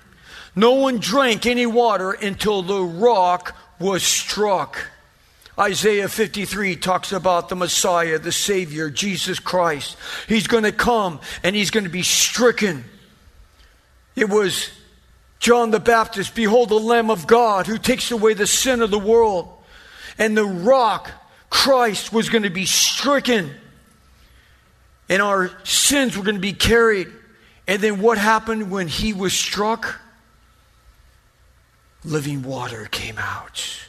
No 0.55 0.73
one 0.73 0.97
drank 0.97 1.45
any 1.45 1.67
water 1.67 2.11
until 2.11 2.63
the 2.63 2.81
rock 2.81 3.55
was 3.79 4.03
struck. 4.03 4.87
Isaiah 5.57 6.09
53 6.09 6.75
talks 6.77 7.11
about 7.11 7.47
the 7.47 7.55
Messiah, 7.55 8.17
the 8.17 8.31
Savior, 8.31 8.89
Jesus 8.89 9.39
Christ. 9.39 9.95
He's 10.27 10.47
going 10.47 10.63
to 10.63 10.71
come 10.71 11.19
and 11.43 11.55
he's 11.55 11.69
going 11.69 11.83
to 11.83 11.89
be 11.89 12.01
stricken. 12.01 12.85
It 14.15 14.29
was 14.29 14.69
John 15.39 15.71
the 15.71 15.79
Baptist, 15.79 16.33
behold 16.33 16.69
the 16.69 16.79
Lamb 16.79 17.09
of 17.09 17.27
God 17.27 17.67
who 17.67 17.77
takes 17.77 18.09
away 18.11 18.33
the 18.33 18.47
sin 18.47 18.81
of 18.81 18.89
the 18.89 18.99
world. 18.99 19.49
And 20.17 20.35
the 20.35 20.45
rock 20.45 21.11
Christ 21.49 22.13
was 22.13 22.29
going 22.29 22.43
to 22.43 22.49
be 22.49 22.65
stricken 22.65 23.53
and 25.09 25.21
our 25.21 25.51
sins 25.63 26.15
were 26.15 26.23
going 26.23 26.35
to 26.35 26.41
be 26.41 26.53
carried. 26.53 27.07
And 27.67 27.81
then 27.81 27.99
what 27.99 28.17
happened 28.17 28.71
when 28.71 28.87
he 28.87 29.11
was 29.11 29.33
struck? 29.33 29.99
Living 32.03 32.43
water 32.43 32.87
came 32.91 33.17
out. 33.17 33.79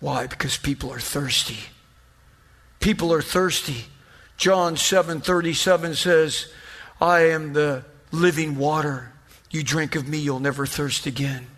Why? 0.00 0.26
Because 0.26 0.56
people 0.56 0.92
are 0.92 1.00
thirsty. 1.00 1.58
People 2.80 3.12
are 3.12 3.22
thirsty. 3.22 3.86
John 4.36 4.76
7:37 4.76 5.94
says, 5.94 6.46
"I 7.00 7.20
am 7.20 7.52
the 7.52 7.84
living 8.12 8.56
water. 8.56 9.12
You 9.50 9.62
drink 9.62 9.94
of 9.96 10.06
me, 10.06 10.18
you'll 10.18 10.40
never 10.40 10.66
thirst 10.66 11.06
again." 11.06 11.48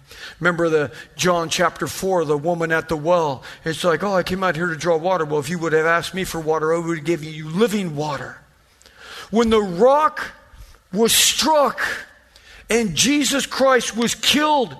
Remember 0.40 0.68
the 0.68 0.92
John 1.16 1.48
chapter 1.48 1.86
4, 1.86 2.24
the 2.24 2.38
woman 2.38 2.72
at 2.72 2.88
the 2.88 2.96
well. 2.96 3.42
It's 3.64 3.84
like, 3.84 4.02
oh, 4.02 4.14
I 4.14 4.22
came 4.22 4.42
out 4.42 4.56
here 4.56 4.68
to 4.68 4.76
draw 4.76 4.96
water. 4.96 5.24
Well, 5.24 5.40
if 5.40 5.48
you 5.48 5.58
would 5.58 5.72
have 5.72 5.86
asked 5.86 6.14
me 6.14 6.24
for 6.24 6.40
water, 6.40 6.74
I 6.74 6.78
would 6.78 6.98
have 6.98 7.06
given 7.06 7.28
you 7.28 7.48
living 7.48 7.96
water. 7.96 8.40
When 9.30 9.50
the 9.50 9.60
rock 9.60 10.32
was 10.92 11.12
struck 11.12 11.80
and 12.70 12.94
Jesus 12.94 13.46
Christ 13.46 13.96
was 13.96 14.14
killed 14.14 14.76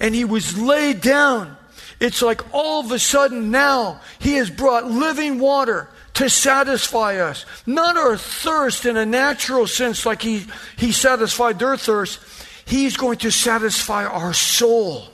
and 0.00 0.14
he 0.14 0.24
was 0.24 0.58
laid 0.58 1.00
down. 1.00 1.56
It's 2.00 2.22
like 2.22 2.42
all 2.52 2.80
of 2.80 2.90
a 2.90 2.98
sudden 2.98 3.50
now 3.50 4.00
he 4.18 4.34
has 4.34 4.50
brought 4.50 4.86
living 4.86 5.38
water 5.38 5.88
to 6.14 6.28
satisfy 6.28 7.16
us. 7.16 7.46
Not 7.64 7.96
our 7.96 8.16
thirst 8.16 8.86
in 8.86 8.96
a 8.96 9.06
natural 9.06 9.66
sense, 9.66 10.04
like 10.04 10.22
he, 10.22 10.46
he 10.76 10.92
satisfied 10.92 11.58
their 11.58 11.76
thirst. 11.76 12.20
He's 12.64 12.96
going 12.96 13.18
to 13.18 13.30
satisfy 13.30 14.04
our 14.04 14.32
soul. 14.32 15.04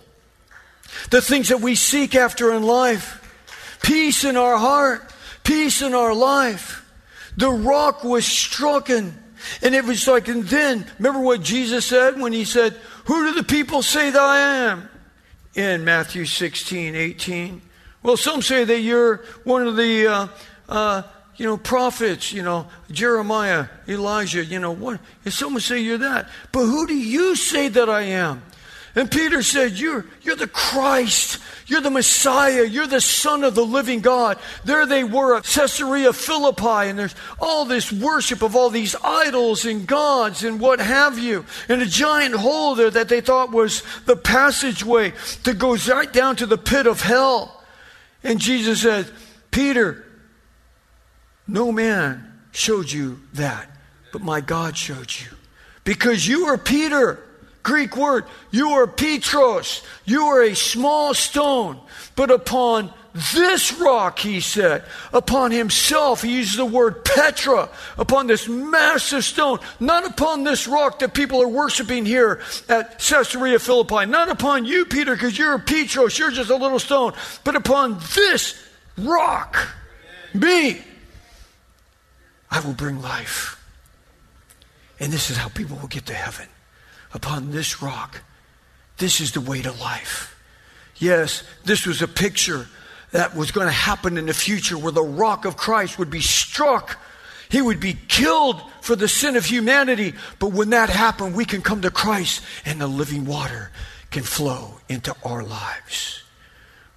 The 1.11 1.21
things 1.21 1.49
that 1.49 1.61
we 1.61 1.75
seek 1.75 2.15
after 2.15 2.53
in 2.53 2.63
life 2.63 3.25
peace 3.83 4.25
in 4.25 4.37
our 4.37 4.59
heart, 4.59 5.13
peace 5.45 5.83
in 5.83 5.95
our 5.95 6.15
life. 6.15 6.85
The 7.37 7.51
rock 7.51 8.05
was 8.05 8.27
stricken. 8.27 9.17
And 9.63 9.75
it 9.75 9.85
was 9.85 10.09
like, 10.09 10.29
and 10.29 10.45
then, 10.45 10.85
remember 10.99 11.21
what 11.21 11.43
Jesus 11.43 11.87
said 11.87 12.21
when 12.21 12.33
he 12.33 12.45
said, 12.45 12.77
Who 13.05 13.29
do 13.29 13.35
the 13.35 13.45
people 13.45 13.83
say 13.83 14.11
that 14.11 14.21
I 14.21 14.39
am? 14.39 14.89
In 15.55 15.85
Matthew 15.85 16.25
16, 16.25 16.95
18. 16.95 17.63
Well, 18.03 18.17
some 18.17 18.43
say 18.43 18.65
that 18.65 18.81
you're 18.81 19.25
one 19.45 19.67
of 19.67 19.77
the, 19.77 20.07
uh, 20.07 20.29
uh, 20.69 21.03
you 21.39 21.47
know, 21.47 21.57
prophets, 21.57 22.33
you 22.33 22.43
know, 22.43 22.67
Jeremiah, 22.91 23.69
Elijah, 23.89 24.45
you 24.45 24.59
know, 24.59 24.73
what? 24.73 25.01
If 25.25 25.33
someone 25.33 25.63
say 25.63 25.79
you're 25.79 25.99
that, 25.99 26.29
but 26.53 26.67
who 26.67 26.87
do 26.87 26.97
you 26.97 27.37
say 27.37 27.69
that 27.69 27.89
I 27.89 28.03
am? 28.03 28.43
And 28.99 29.09
Peter 29.09 29.45
said, 29.45 29.79
You're, 29.79 30.05
you're 30.23 30.35
the 30.35 30.49
Christ. 30.49 31.41
You're 31.67 31.81
the 31.83 31.91
Messiah. 31.91 32.65
You're 32.65 32.89
the 32.89 33.01
Son 33.01 33.45
of 33.45 33.55
the 33.55 33.65
living 33.65 34.01
God. 34.01 34.39
There 34.65 34.87
they 34.87 35.05
were 35.05 35.37
at 35.37 35.45
Caesarea 35.45 36.13
Philippi, 36.13 36.89
and 36.89 36.99
there's 36.99 37.15
all 37.39 37.65
this 37.65 37.93
worship 37.93 38.43
of 38.43 38.57
all 38.57 38.71
these 38.71 38.97
idols 39.05 39.67
and 39.67 39.87
gods 39.87 40.43
and 40.43 40.59
what 40.59 40.81
have 40.81 41.17
you. 41.17 41.45
And 41.69 41.81
a 41.81 41.87
giant 41.87 42.35
hole 42.35 42.75
there 42.75 42.91
that 42.91 43.09
they 43.09 43.21
thought 43.21 43.53
was 43.53 43.85
the 44.07 44.17
passageway 44.17 45.13
that 45.45 45.59
goes 45.59 45.89
right 45.89 46.13
down 46.13 46.35
to 46.37 46.47
the 46.47 46.59
pit 46.59 46.89
of 46.89 47.01
hell. 47.01 47.63
And 48.25 48.41
Jesus 48.41 48.83
said, 48.83 49.09
Peter, 49.53 50.08
no 51.49 51.73
man 51.73 52.33
showed 52.53 52.93
you 52.93 53.21
that, 53.35 53.69
but 54.13 54.23
my 54.23 54.41
God 54.41 54.77
showed 54.77 55.11
you. 55.11 55.29
Because 55.85 56.27
you 56.27 56.47
are 56.47 56.59
Peter. 56.59 57.19
Greek 57.63 57.97
word. 57.97 58.25
You 58.51 58.71
are 58.71 58.87
Petros. 58.87 59.83
You 60.05 60.25
are 60.27 60.43
a 60.43 60.55
small 60.55 61.15
stone. 61.15 61.81
But 62.15 62.31
upon 62.31 62.93
this 63.35 63.73
rock, 63.73 64.19
he 64.19 64.41
said, 64.41 64.85
upon 65.13 65.51
himself, 65.51 66.23
he 66.23 66.37
uses 66.37 66.57
the 66.57 66.65
word 66.65 67.05
Petra, 67.05 67.69
upon 67.97 68.27
this 68.27 68.49
massive 68.49 69.25
stone, 69.25 69.59
not 69.81 70.07
upon 70.07 70.45
this 70.45 70.69
rock 70.69 71.01
that 71.01 71.15
people 71.15 71.43
are 71.43 71.49
worshiping 71.49 72.05
here 72.05 72.41
at 72.69 72.99
Caesarea 73.01 73.59
Philippi, 73.59 74.07
not 74.07 74.29
upon 74.29 74.65
you, 74.65 74.85
Peter, 74.85 75.15
because 75.15 75.37
you're 75.37 75.59
Petros, 75.59 76.19
you're 76.19 76.31
just 76.31 76.51
a 76.51 76.57
little 76.57 76.79
stone, 76.79 77.13
but 77.45 77.57
upon 77.57 77.99
this 78.15 78.63
rock, 78.99 79.57
me, 80.35 80.83
I 82.51 82.61
will 82.61 82.73
bring 82.73 83.01
life. 83.03 83.55
And 85.01 85.13
this 85.13 85.31
is 85.31 85.37
how 85.37 85.49
people 85.49 85.77
will 85.77 85.89
get 85.89 86.07
to 86.07 86.15
heaven 86.15 86.47
upon 87.15 87.51
this 87.51 87.83
rock. 87.83 88.23
This 88.99 89.21
is 89.21 89.33
the 89.33 89.41
way 89.41 89.63
to 89.63 89.73
life. 89.73 90.35
Yes, 90.97 91.45
this 91.65 91.87
was 91.87 92.03
a 92.03 92.09
picture 92.09 92.67
that 93.13 93.35
was 93.37 93.53
going 93.53 93.67
to 93.67 93.73
happen 93.73 94.19
in 94.19 94.27
the 94.27 94.35
future 94.35 94.77
where 94.77 94.93
the 94.93 95.03
rock 95.03 95.45
of 95.45 95.57
Christ 95.57 95.99
would 95.99 96.11
be 96.11 96.21
struck. 96.21 96.99
He 97.49 97.63
would 97.63 97.81
be 97.81 97.97
killed 98.09 98.61
for 98.83 98.97
the 98.97 99.09
sin 99.09 99.37
of 99.37 99.45
humanity. 99.45 100.15
But 100.39 100.53
when 100.53 100.71
that 100.71 100.91
happened, 100.91 101.35
we 101.35 101.45
can 101.45 101.63
come 101.63 101.83
to 101.83 101.91
Christ 101.91 102.43
and 102.65 102.81
the 102.81 102.87
living 102.87 103.25
water 103.25 103.71
can 104.11 104.23
flow 104.23 104.81
into 104.89 105.15
our 105.25 105.43
lives. 105.43 106.23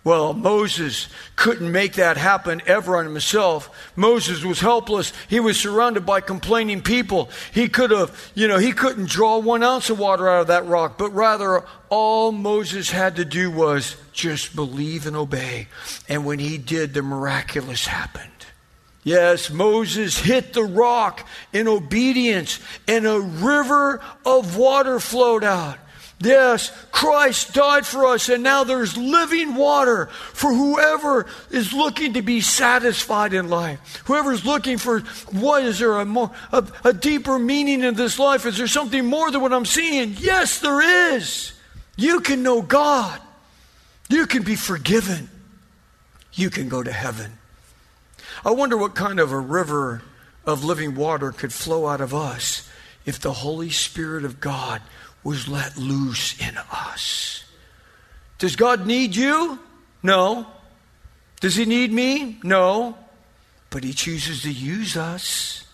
Well, 0.04 0.34
Moses 0.34 1.10
couldn't 1.36 1.72
make 1.72 1.94
that 1.94 2.18
happen 2.18 2.62
ever 2.66 2.98
on 2.98 3.06
himself. 3.06 3.92
Moses 3.96 4.44
was 4.44 4.60
helpless. 4.60 5.14
He 5.30 5.40
was 5.40 5.60
surrounded 5.60 6.08
by 6.08 6.22
complaining 6.22 6.82
people. 6.82 7.30
He 7.54 7.70
could 7.70 7.92
have, 7.92 8.32
you 8.34 8.48
know, 8.48 8.58
he 8.58 8.72
couldn't 8.72 9.10
draw 9.10 9.38
one 9.38 9.62
ounce 9.62 9.92
of 9.92 10.00
water 10.00 10.28
out 10.28 10.42
of 10.42 10.48
that 10.48 10.66
rock, 10.66 10.98
but 10.98 11.12
rather 11.12 11.64
all 11.90 12.32
Moses 12.32 12.90
had 12.90 13.18
to 13.18 13.26
do 13.26 13.52
was 13.52 13.96
just 14.12 14.56
believe 14.56 15.06
and 15.06 15.16
obey. 15.16 15.68
And 16.10 16.26
when 16.26 16.40
he 16.40 16.58
did, 16.58 16.96
the 16.96 17.04
miraculous 17.04 17.86
happened. 17.86 18.32
Yes, 19.04 19.52
Moses 19.52 20.18
hit 20.18 20.54
the 20.54 20.64
rock 20.64 21.28
in 21.54 21.68
obedience, 21.68 22.60
and 22.88 23.06
a 23.06 23.20
river 23.20 24.00
of 24.26 24.58
water 24.58 25.00
flowed 25.00 25.44
out. 25.44 25.78
Yes, 26.24 26.72
Christ 26.92 27.54
died 27.54 27.84
for 27.84 28.06
us, 28.06 28.30
and 28.30 28.44
now 28.44 28.64
there's 28.64 28.96
living 28.96 29.56
water 29.56 30.06
for 30.06 30.54
whoever 30.54 31.26
is 31.50 31.74
looking 31.74 32.14
to 32.14 32.22
be 32.22 32.42
satisfied 32.42 33.34
in 33.34 33.50
life. 33.50 34.04
Whoever's 34.06 34.46
looking 34.46 34.78
for 34.78 35.00
what 35.32 35.64
is 35.64 35.80
there 35.80 36.00
a 36.00 36.06
more 36.06 36.30
a, 36.52 36.64
a 36.84 36.94
deeper 36.94 37.40
meaning 37.40 37.82
in 37.82 37.96
this 37.96 38.20
life? 38.20 38.46
Is 38.46 38.58
there 38.58 38.68
something 38.68 39.04
more 39.04 39.32
than 39.32 39.42
what 39.42 39.52
I'm 39.52 39.66
seeing? 39.66 40.16
Yes, 40.20 40.60
there 40.60 41.16
is. 41.16 41.54
You 41.98 42.20
can 42.22 42.44
know 42.44 42.62
God. 42.62 43.20
You 44.08 44.28
can 44.28 44.44
be 44.44 44.56
forgiven. 44.56 45.28
You 46.34 46.52
can 46.52 46.70
go 46.70 46.84
to 46.84 46.92
heaven. 46.92 47.40
I 48.46 48.52
wonder 48.52 48.78
what 48.78 48.94
kind 48.94 49.20
of 49.20 49.32
a 49.32 49.40
river 49.40 50.04
of 50.46 50.64
living 50.64 50.94
water 50.94 51.32
could 51.32 51.52
flow 51.52 51.88
out 51.88 52.02
of 52.02 52.14
us 52.14 52.70
if 53.06 53.20
the 53.20 53.34
Holy 53.34 53.72
Spirit 53.72 54.24
of 54.24 54.40
God 54.40 54.82
was 55.24 55.48
let 55.48 55.78
loose 55.78 56.40
in 56.40 56.58
us. 56.72 57.44
Does 58.40 58.56
God 58.56 58.88
need 58.88 59.16
you? 59.16 59.60
No. 60.02 60.48
Does 61.42 61.56
He 61.56 61.66
need 61.66 61.92
me? 61.92 62.40
No. 62.44 62.98
But 63.70 63.84
He 63.84 63.94
chooses 63.94 64.42
to 64.44 64.52
use 64.52 64.98
us. 64.98 65.66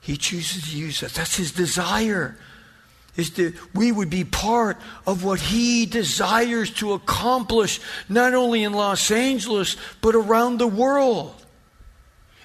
He 0.00 0.16
chooses 0.16 0.70
to 0.70 0.76
use 0.76 1.02
us. 1.02 1.14
That's 1.14 1.36
His 1.36 1.52
desire. 1.52 2.36
Is 3.16 3.32
that 3.32 3.54
we 3.74 3.92
would 3.92 4.10
be 4.10 4.24
part 4.24 4.78
of 5.06 5.24
what 5.24 5.40
He 5.40 5.86
desires 5.86 6.70
to 6.74 6.92
accomplish, 6.92 7.80
not 8.08 8.34
only 8.34 8.62
in 8.64 8.72
Los 8.72 9.10
Angeles, 9.10 9.76
but 10.00 10.14
around 10.14 10.58
the 10.58 10.66
world. 10.66 11.34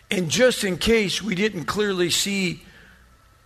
And 0.10 0.30
just 0.30 0.64
in 0.64 0.78
case 0.78 1.22
we 1.22 1.36
didn't 1.36 1.66
clearly 1.66 2.10
see 2.10 2.64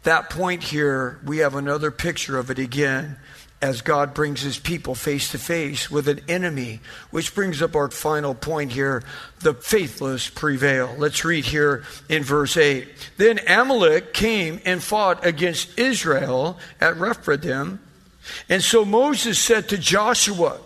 that 0.03 0.29
point 0.29 0.63
here, 0.63 1.19
we 1.25 1.39
have 1.39 1.55
another 1.55 1.91
picture 1.91 2.37
of 2.37 2.49
it 2.49 2.59
again 2.59 3.17
as 3.61 3.81
God 3.81 4.15
brings 4.15 4.41
his 4.41 4.57
people 4.57 4.95
face 4.95 5.31
to 5.31 5.37
face 5.37 5.91
with 5.91 6.07
an 6.07 6.21
enemy, 6.27 6.79
which 7.11 7.35
brings 7.35 7.61
up 7.61 7.75
our 7.75 7.91
final 7.91 8.33
point 8.33 8.71
here 8.71 9.03
the 9.41 9.53
faithless 9.53 10.29
prevail. 10.29 10.95
Let's 10.97 11.23
read 11.23 11.45
here 11.45 11.83
in 12.09 12.23
verse 12.23 12.57
8. 12.57 12.87
Then 13.17 13.39
Amalek 13.47 14.13
came 14.13 14.59
and 14.65 14.81
fought 14.81 15.23
against 15.23 15.77
Israel 15.77 16.57
at 16.79 16.97
Rephidim. 16.97 17.79
And 18.49 18.63
so 18.63 18.83
Moses 18.83 19.37
said 19.37 19.69
to 19.69 19.77
Joshua, 19.77 20.59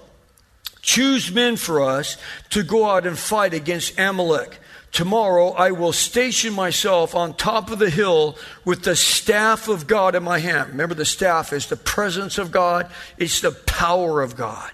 Choose 0.82 1.34
men 1.34 1.58
for 1.58 1.84
us 1.84 2.16
to 2.52 2.64
go 2.64 2.86
out 2.86 3.08
and 3.08 3.18
fight 3.18 3.54
against 3.54 4.00
Amalek. 4.00 4.60
Tomorrow 4.96 5.50
I 5.50 5.72
will 5.72 5.92
station 5.92 6.54
myself 6.54 7.16
on 7.16 7.34
top 7.34 7.70
of 7.70 7.80
the 7.80 7.90
hill 7.90 8.38
with 8.64 8.84
the 8.84 8.96
staff 8.96 9.68
of 9.68 9.88
God 9.88 10.16
in 10.16 10.24
my 10.24 10.40
hand. 10.40 10.70
Remember, 10.70 10.96
the 10.96 11.04
staff 11.04 11.52
is 11.52 11.68
the 11.68 11.76
presence 11.76 12.38
of 12.38 12.50
God, 12.50 12.90
it's 13.18 13.42
the 13.42 13.52
power 13.52 14.22
of 14.22 14.38
God. 14.38 14.72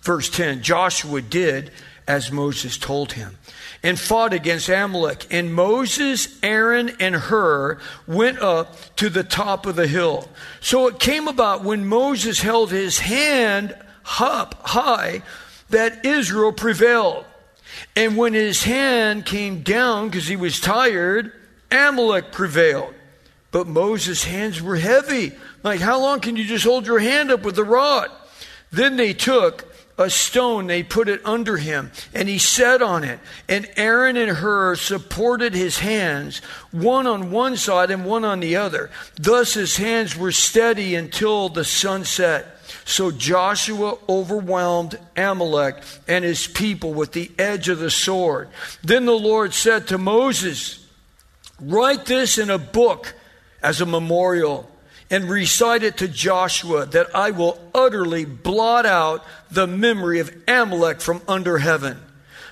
Verse 0.00 0.30
10 0.30 0.62
Joshua 0.62 1.20
did 1.20 1.70
as 2.08 2.32
Moses 2.32 2.78
told 2.78 3.12
him 3.12 3.36
and 3.82 4.00
fought 4.00 4.32
against 4.32 4.70
Amalek. 4.70 5.26
And 5.30 5.52
Moses, 5.52 6.38
Aaron, 6.42 6.96
and 6.98 7.14
Hur 7.14 7.78
went 8.06 8.38
up 8.38 8.96
to 8.96 9.10
the 9.10 9.24
top 9.24 9.66
of 9.66 9.76
the 9.76 9.88
hill. 9.88 10.26
So 10.62 10.86
it 10.86 10.98
came 10.98 11.28
about 11.28 11.62
when 11.62 11.84
Moses 11.84 12.40
held 12.40 12.70
his 12.70 13.00
hand 13.00 13.76
up 14.18 14.54
high 14.68 15.20
that 15.68 16.06
Israel 16.06 16.54
prevailed. 16.54 17.26
And 17.96 18.16
when 18.16 18.34
his 18.34 18.62
hand 18.62 19.26
came 19.26 19.62
down 19.62 20.08
because 20.08 20.26
he 20.26 20.36
was 20.36 20.60
tired, 20.60 21.32
Amalek 21.70 22.32
prevailed. 22.32 22.94
But 23.50 23.66
Moses' 23.66 24.24
hands 24.24 24.62
were 24.62 24.76
heavy. 24.76 25.32
Like, 25.62 25.80
how 25.80 26.00
long 26.00 26.20
can 26.20 26.36
you 26.36 26.44
just 26.44 26.64
hold 26.64 26.86
your 26.86 26.98
hand 26.98 27.30
up 27.30 27.42
with 27.42 27.56
the 27.56 27.64
rod? 27.64 28.10
Then 28.70 28.96
they 28.96 29.12
took 29.12 29.72
a 29.98 30.08
stone, 30.08 30.66
they 30.66 30.82
put 30.82 31.08
it 31.08 31.20
under 31.24 31.58
him, 31.58 31.92
and 32.14 32.28
he 32.28 32.38
sat 32.38 32.80
on 32.80 33.04
it. 33.04 33.20
And 33.48 33.68
Aaron 33.76 34.16
and 34.16 34.38
Hur 34.38 34.74
supported 34.76 35.54
his 35.54 35.80
hands, 35.80 36.38
one 36.70 37.06
on 37.06 37.30
one 37.30 37.56
side 37.56 37.90
and 37.90 38.04
one 38.06 38.24
on 38.24 38.40
the 38.40 38.56
other. 38.56 38.90
Thus 39.16 39.54
his 39.54 39.76
hands 39.76 40.16
were 40.16 40.32
steady 40.32 40.94
until 40.94 41.50
the 41.50 41.64
sun 41.64 42.04
set. 42.04 42.58
So 42.84 43.10
Joshua 43.10 43.96
overwhelmed 44.08 44.98
Amalek 45.16 45.82
and 46.08 46.24
his 46.24 46.46
people 46.46 46.92
with 46.92 47.12
the 47.12 47.30
edge 47.38 47.68
of 47.68 47.78
the 47.78 47.90
sword. 47.90 48.48
Then 48.82 49.04
the 49.04 49.12
Lord 49.12 49.54
said 49.54 49.88
to 49.88 49.98
Moses, 49.98 50.84
Write 51.60 52.06
this 52.06 52.38
in 52.38 52.50
a 52.50 52.58
book 52.58 53.14
as 53.62 53.80
a 53.80 53.86
memorial 53.86 54.68
and 55.10 55.28
recite 55.28 55.82
it 55.82 55.98
to 55.98 56.08
Joshua 56.08 56.86
that 56.86 57.14
I 57.14 57.30
will 57.30 57.60
utterly 57.74 58.24
blot 58.24 58.86
out 58.86 59.24
the 59.50 59.66
memory 59.66 60.18
of 60.20 60.34
Amalek 60.48 61.00
from 61.00 61.20
under 61.28 61.58
heaven. 61.58 61.98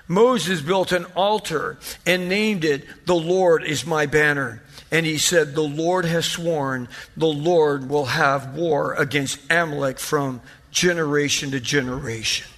Moses 0.06 0.60
built 0.60 0.92
an 0.92 1.06
altar 1.16 1.78
and 2.04 2.28
named 2.28 2.64
it, 2.64 2.84
The 3.06 3.14
Lord 3.14 3.64
is 3.64 3.86
my 3.86 4.06
banner. 4.06 4.62
And 4.90 5.06
he 5.06 5.18
said, 5.18 5.54
The 5.54 5.62
Lord 5.62 6.04
has 6.04 6.26
sworn, 6.26 6.88
the 7.16 7.26
Lord 7.26 7.88
will 7.88 8.06
have 8.06 8.54
war 8.54 8.94
against 8.94 9.38
Amalek 9.50 9.98
from 9.98 10.40
generation 10.70 11.52
to 11.52 11.60
generation. 11.60 12.48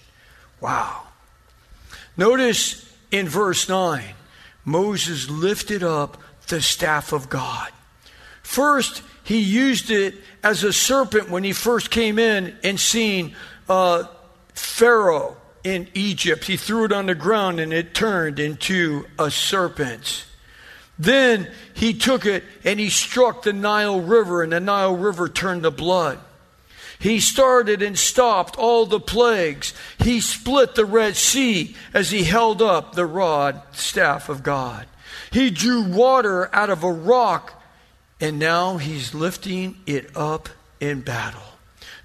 Wow. 0.61 1.03
Notice 2.17 2.91
in 3.11 3.29
verse 3.29 3.69
9, 3.69 4.03
Moses 4.65 5.29
lifted 5.29 5.83
up 5.83 6.19
the 6.49 6.63
staff 6.63 7.13
of 7.13 7.29
God. 7.29 7.71
First, 8.43 9.03
he 9.25 9.41
used 9.41 9.91
it 9.91 10.15
as 10.43 10.65
a 10.65 10.73
serpent 10.73 11.31
when 11.31 11.45
he 11.45 11.53
first 11.53 11.91
came 11.91 12.19
in 12.19 12.57
and 12.65 12.79
seen 12.79 13.35
uh, 13.69 14.05
Pharaoh 14.55 15.37
in 15.65 15.89
Egypt. 15.95 16.45
He 16.45 16.57
threw 16.57 16.85
it 16.85 16.93
on 16.93 17.07
the 17.07 17.15
ground 17.15 17.61
and 17.61 17.73
it 17.73 17.95
turned 17.95 18.39
into 18.39 19.07
a 19.19 19.31
serpent. 19.31 20.27
Then 20.99 21.51
he 21.75 21.95
took 21.95 22.27
it 22.27 22.45
and 22.65 22.79
he 22.79 22.89
struck 22.89 23.43
the 23.43 23.53
Nile 23.53 24.01
River, 24.01 24.43
and 24.43 24.53
the 24.53 24.61
Nile 24.61 24.97
River 24.97 25.29
turned 25.29 25.65
to 25.65 25.71
blood. 25.71 26.19
He 26.99 27.19
started 27.19 27.83
and 27.83 27.99
stopped 27.99 28.57
all 28.57 28.87
the 28.87 29.01
plagues. 29.01 29.75
He 29.99 30.21
split 30.21 30.77
the 30.77 30.85
Red 30.85 31.17
Sea 31.17 31.75
as 31.93 32.13
he 32.13 32.23
held 32.23 32.63
up 32.63 32.95
the 32.95 33.07
rod 33.07 33.61
staff 33.73 34.29
of 34.29 34.45
God. 34.45 34.87
He 35.33 35.51
drew 35.51 35.83
water 35.83 36.55
out 36.55 36.71
of 36.71 36.85
a 36.85 36.93
rock, 36.93 37.61
and 38.21 38.39
now 38.39 38.77
he's 38.77 39.15
lifting 39.15 39.79
it 39.85 40.17
up 40.17 40.49
in 40.79 41.01
battle. 41.01 41.43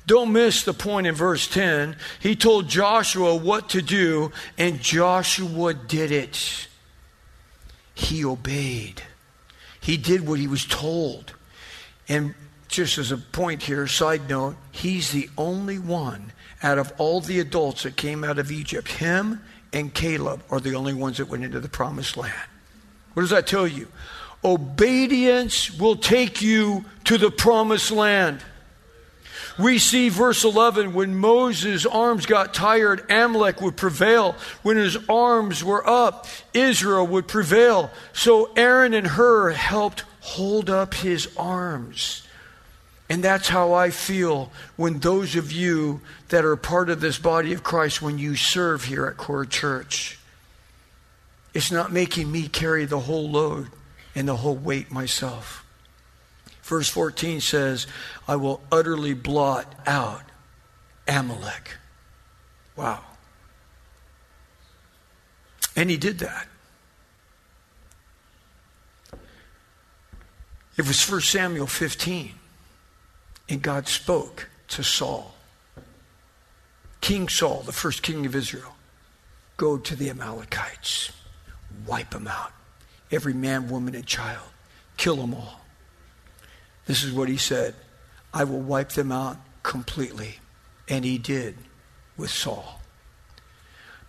Don't 0.07 0.31
miss 0.31 0.63
the 0.63 0.73
point 0.73 1.05
in 1.05 1.13
verse 1.13 1.47
10. 1.47 1.97
He 2.19 2.35
told 2.35 2.69
Joshua 2.69 3.35
what 3.35 3.69
to 3.69 3.81
do, 3.81 4.31
and 4.57 4.81
Joshua 4.81 5.73
did 5.73 6.11
it. 6.11 6.66
He 7.97 8.23
obeyed. 8.23 9.01
He 9.81 9.97
did 9.97 10.27
what 10.27 10.39
he 10.39 10.47
was 10.47 10.65
told. 10.65 11.33
And 12.07 12.35
just 12.67 12.99
as 12.99 13.11
a 13.11 13.17
point 13.17 13.63
here, 13.63 13.87
side 13.87 14.29
note, 14.29 14.55
he's 14.71 15.11
the 15.11 15.31
only 15.35 15.79
one 15.79 16.31
out 16.61 16.77
of 16.77 16.93
all 16.99 17.21
the 17.21 17.39
adults 17.39 17.83
that 17.83 17.95
came 17.95 18.23
out 18.23 18.37
of 18.37 18.51
Egypt. 18.51 18.87
Him 18.87 19.41
and 19.73 19.91
Caleb 19.91 20.43
are 20.51 20.59
the 20.59 20.75
only 20.75 20.93
ones 20.93 21.17
that 21.17 21.27
went 21.27 21.43
into 21.43 21.59
the 21.59 21.69
promised 21.69 22.17
land. 22.17 22.49
What 23.15 23.21
does 23.21 23.31
that 23.31 23.47
tell 23.47 23.67
you? 23.67 23.87
Obedience 24.45 25.71
will 25.71 25.95
take 25.95 26.39
you 26.39 26.85
to 27.05 27.17
the 27.17 27.31
promised 27.31 27.89
land. 27.89 28.43
We 29.59 29.79
see 29.79 30.09
verse 30.09 30.43
11 30.43 30.93
when 30.93 31.15
Moses' 31.15 31.85
arms 31.85 32.25
got 32.25 32.53
tired, 32.53 33.09
Amalek 33.09 33.61
would 33.61 33.75
prevail. 33.75 34.35
When 34.61 34.77
his 34.77 34.97
arms 35.09 35.63
were 35.63 35.87
up, 35.87 36.27
Israel 36.53 37.07
would 37.07 37.27
prevail. 37.27 37.89
So 38.13 38.51
Aaron 38.55 38.93
and 38.93 39.07
Hur 39.07 39.51
helped 39.51 40.03
hold 40.21 40.69
up 40.69 40.93
his 40.93 41.29
arms. 41.37 42.23
And 43.09 43.23
that's 43.23 43.47
how 43.47 43.73
I 43.73 43.89
feel 43.89 44.51
when 44.75 44.99
those 44.99 45.35
of 45.35 45.51
you 45.51 46.01
that 46.27 46.43
are 46.43 46.57
part 46.57 46.89
of 46.89 46.99
this 46.99 47.17
body 47.17 47.53
of 47.53 47.63
Christ, 47.63 48.01
when 48.01 48.19
you 48.19 48.35
serve 48.35 48.83
here 48.83 49.05
at 49.05 49.17
Core 49.17 49.45
Church, 49.45 50.19
it's 51.53 51.71
not 51.71 51.91
making 51.91 52.31
me 52.31 52.47
carry 52.47 52.85
the 52.85 52.99
whole 52.99 53.29
load 53.29 53.69
and 54.13 54.27
the 54.27 54.35
whole 54.35 54.55
weight 54.55 54.91
myself. 54.91 55.63
Verse 56.67 56.89
14 56.89 57.39
says, 57.39 57.87
I 58.27 58.35
will 58.35 58.59
utterly 58.69 59.13
blot 59.13 59.73
out 59.87 60.23
Amalek. 61.07 61.77
Wow. 62.75 63.05
And 65.77 65.89
he 65.89 65.95
did 65.95 66.19
that. 66.19 66.47
It 70.75 70.85
was 70.85 71.09
1 71.09 71.21
Samuel 71.21 71.67
15. 71.67 72.33
And 73.47 73.61
God 73.61 73.87
spoke 73.87 74.49
to 74.67 74.83
Saul. 74.83 75.35
King 76.99 77.29
Saul, 77.29 77.61
the 77.61 77.71
first 77.71 78.03
king 78.03 78.25
of 78.25 78.35
Israel, 78.35 78.75
go 79.55 79.77
to 79.77 79.95
the 79.95 80.09
Amalekites, 80.09 81.13
wipe 81.85 82.09
them 82.09 82.27
out. 82.27 82.51
Every 83.09 83.33
man, 83.33 83.69
woman, 83.69 83.95
and 83.95 84.05
child, 84.05 84.49
kill 84.97 85.15
them 85.15 85.33
all. 85.33 85.61
This 86.87 87.03
is 87.03 87.11
what 87.11 87.29
he 87.29 87.37
said 87.37 87.75
I 88.33 88.43
will 88.43 88.59
wipe 88.59 88.93
them 88.93 89.11
out 89.11 89.37
completely. 89.61 90.39
And 90.89 91.03
he 91.03 91.17
did 91.17 91.57
with 92.15 92.31
Saul. 92.31 92.81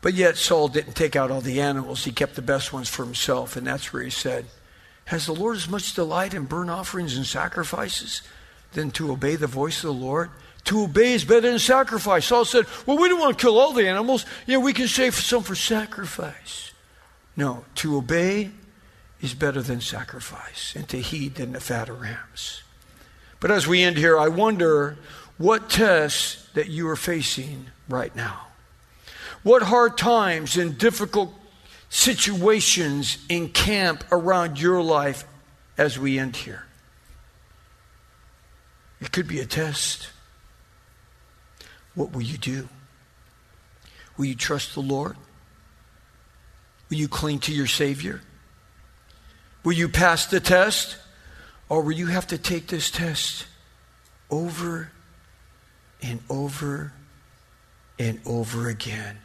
But 0.00 0.14
yet, 0.14 0.36
Saul 0.36 0.68
didn't 0.68 0.94
take 0.94 1.16
out 1.16 1.30
all 1.30 1.40
the 1.40 1.60
animals. 1.60 2.04
He 2.04 2.12
kept 2.12 2.36
the 2.36 2.42
best 2.42 2.72
ones 2.72 2.88
for 2.88 3.04
himself. 3.04 3.56
And 3.56 3.66
that's 3.66 3.92
where 3.92 4.02
he 4.02 4.10
said, 4.10 4.46
Has 5.06 5.26
the 5.26 5.34
Lord 5.34 5.56
as 5.56 5.68
much 5.68 5.94
delight 5.94 6.34
in 6.34 6.44
burnt 6.44 6.70
offerings 6.70 7.16
and 7.16 7.26
sacrifices 7.26 8.22
than 8.72 8.92
to 8.92 9.10
obey 9.10 9.34
the 9.34 9.48
voice 9.48 9.78
of 9.78 9.88
the 9.88 10.04
Lord? 10.04 10.30
To 10.64 10.84
obey 10.84 11.14
is 11.14 11.24
better 11.24 11.50
than 11.50 11.58
sacrifice. 11.58 12.26
Saul 12.26 12.44
said, 12.44 12.66
Well, 12.86 12.98
we 12.98 13.08
don't 13.08 13.18
want 13.18 13.36
to 13.36 13.42
kill 13.42 13.58
all 13.58 13.72
the 13.72 13.88
animals. 13.88 14.24
Yeah, 14.46 14.58
we 14.58 14.72
can 14.72 14.86
save 14.86 15.14
some 15.16 15.42
for 15.42 15.56
sacrifice. 15.56 16.72
No, 17.36 17.64
to 17.76 17.96
obey 17.96 18.50
is 19.20 19.34
better 19.34 19.62
than 19.62 19.80
sacrifice, 19.80 20.74
and 20.76 20.88
to 20.88 21.00
heed 21.00 21.36
than 21.36 21.52
the 21.52 21.60
fat 21.60 21.88
of 21.88 22.00
rams. 22.00 22.62
But 23.40 23.50
as 23.50 23.66
we 23.66 23.82
end 23.82 23.96
here, 23.96 24.18
I 24.18 24.28
wonder 24.28 24.96
what 25.36 25.70
tests 25.70 26.48
that 26.54 26.68
you 26.68 26.88
are 26.88 26.96
facing 26.96 27.66
right 27.88 28.14
now. 28.14 28.46
What 29.42 29.62
hard 29.62 29.96
times 29.96 30.56
and 30.56 30.76
difficult 30.76 31.32
situations 31.88 33.18
encamp 33.28 34.04
around 34.10 34.60
your 34.60 34.82
life 34.82 35.24
as 35.76 35.98
we 35.98 36.18
end 36.18 36.36
here. 36.36 36.64
It 39.00 39.12
could 39.12 39.28
be 39.28 39.40
a 39.40 39.46
test. 39.46 40.10
What 41.94 42.12
will 42.12 42.22
you 42.22 42.36
do? 42.36 42.68
Will 44.16 44.26
you 44.26 44.34
trust 44.34 44.74
the 44.74 44.80
Lord? 44.80 45.16
Will 46.90 46.96
you 46.96 47.08
cling 47.08 47.38
to 47.40 47.52
your 47.52 47.68
Savior? 47.68 48.20
Will 49.64 49.72
you 49.72 49.88
pass 49.88 50.26
the 50.26 50.40
test? 50.40 50.96
Or 51.68 51.82
will 51.82 51.92
you 51.92 52.06
have 52.06 52.26
to 52.28 52.38
take 52.38 52.68
this 52.68 52.90
test 52.90 53.46
over 54.30 54.90
and 56.02 56.20
over 56.30 56.92
and 57.98 58.20
over 58.24 58.68
again 58.68 59.18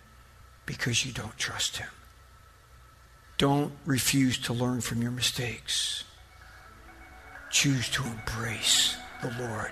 because 0.65 1.05
you 1.05 1.13
don't 1.13 1.37
trust 1.37 1.77
Him? 1.77 1.89
Don't 3.37 3.71
refuse 3.85 4.37
to 4.39 4.53
learn 4.53 4.81
from 4.81 5.01
your 5.01 5.11
mistakes. 5.11 6.03
Choose 7.49 7.89
to 7.89 8.03
embrace 8.03 8.95
the 9.21 9.33
Lord 9.39 9.71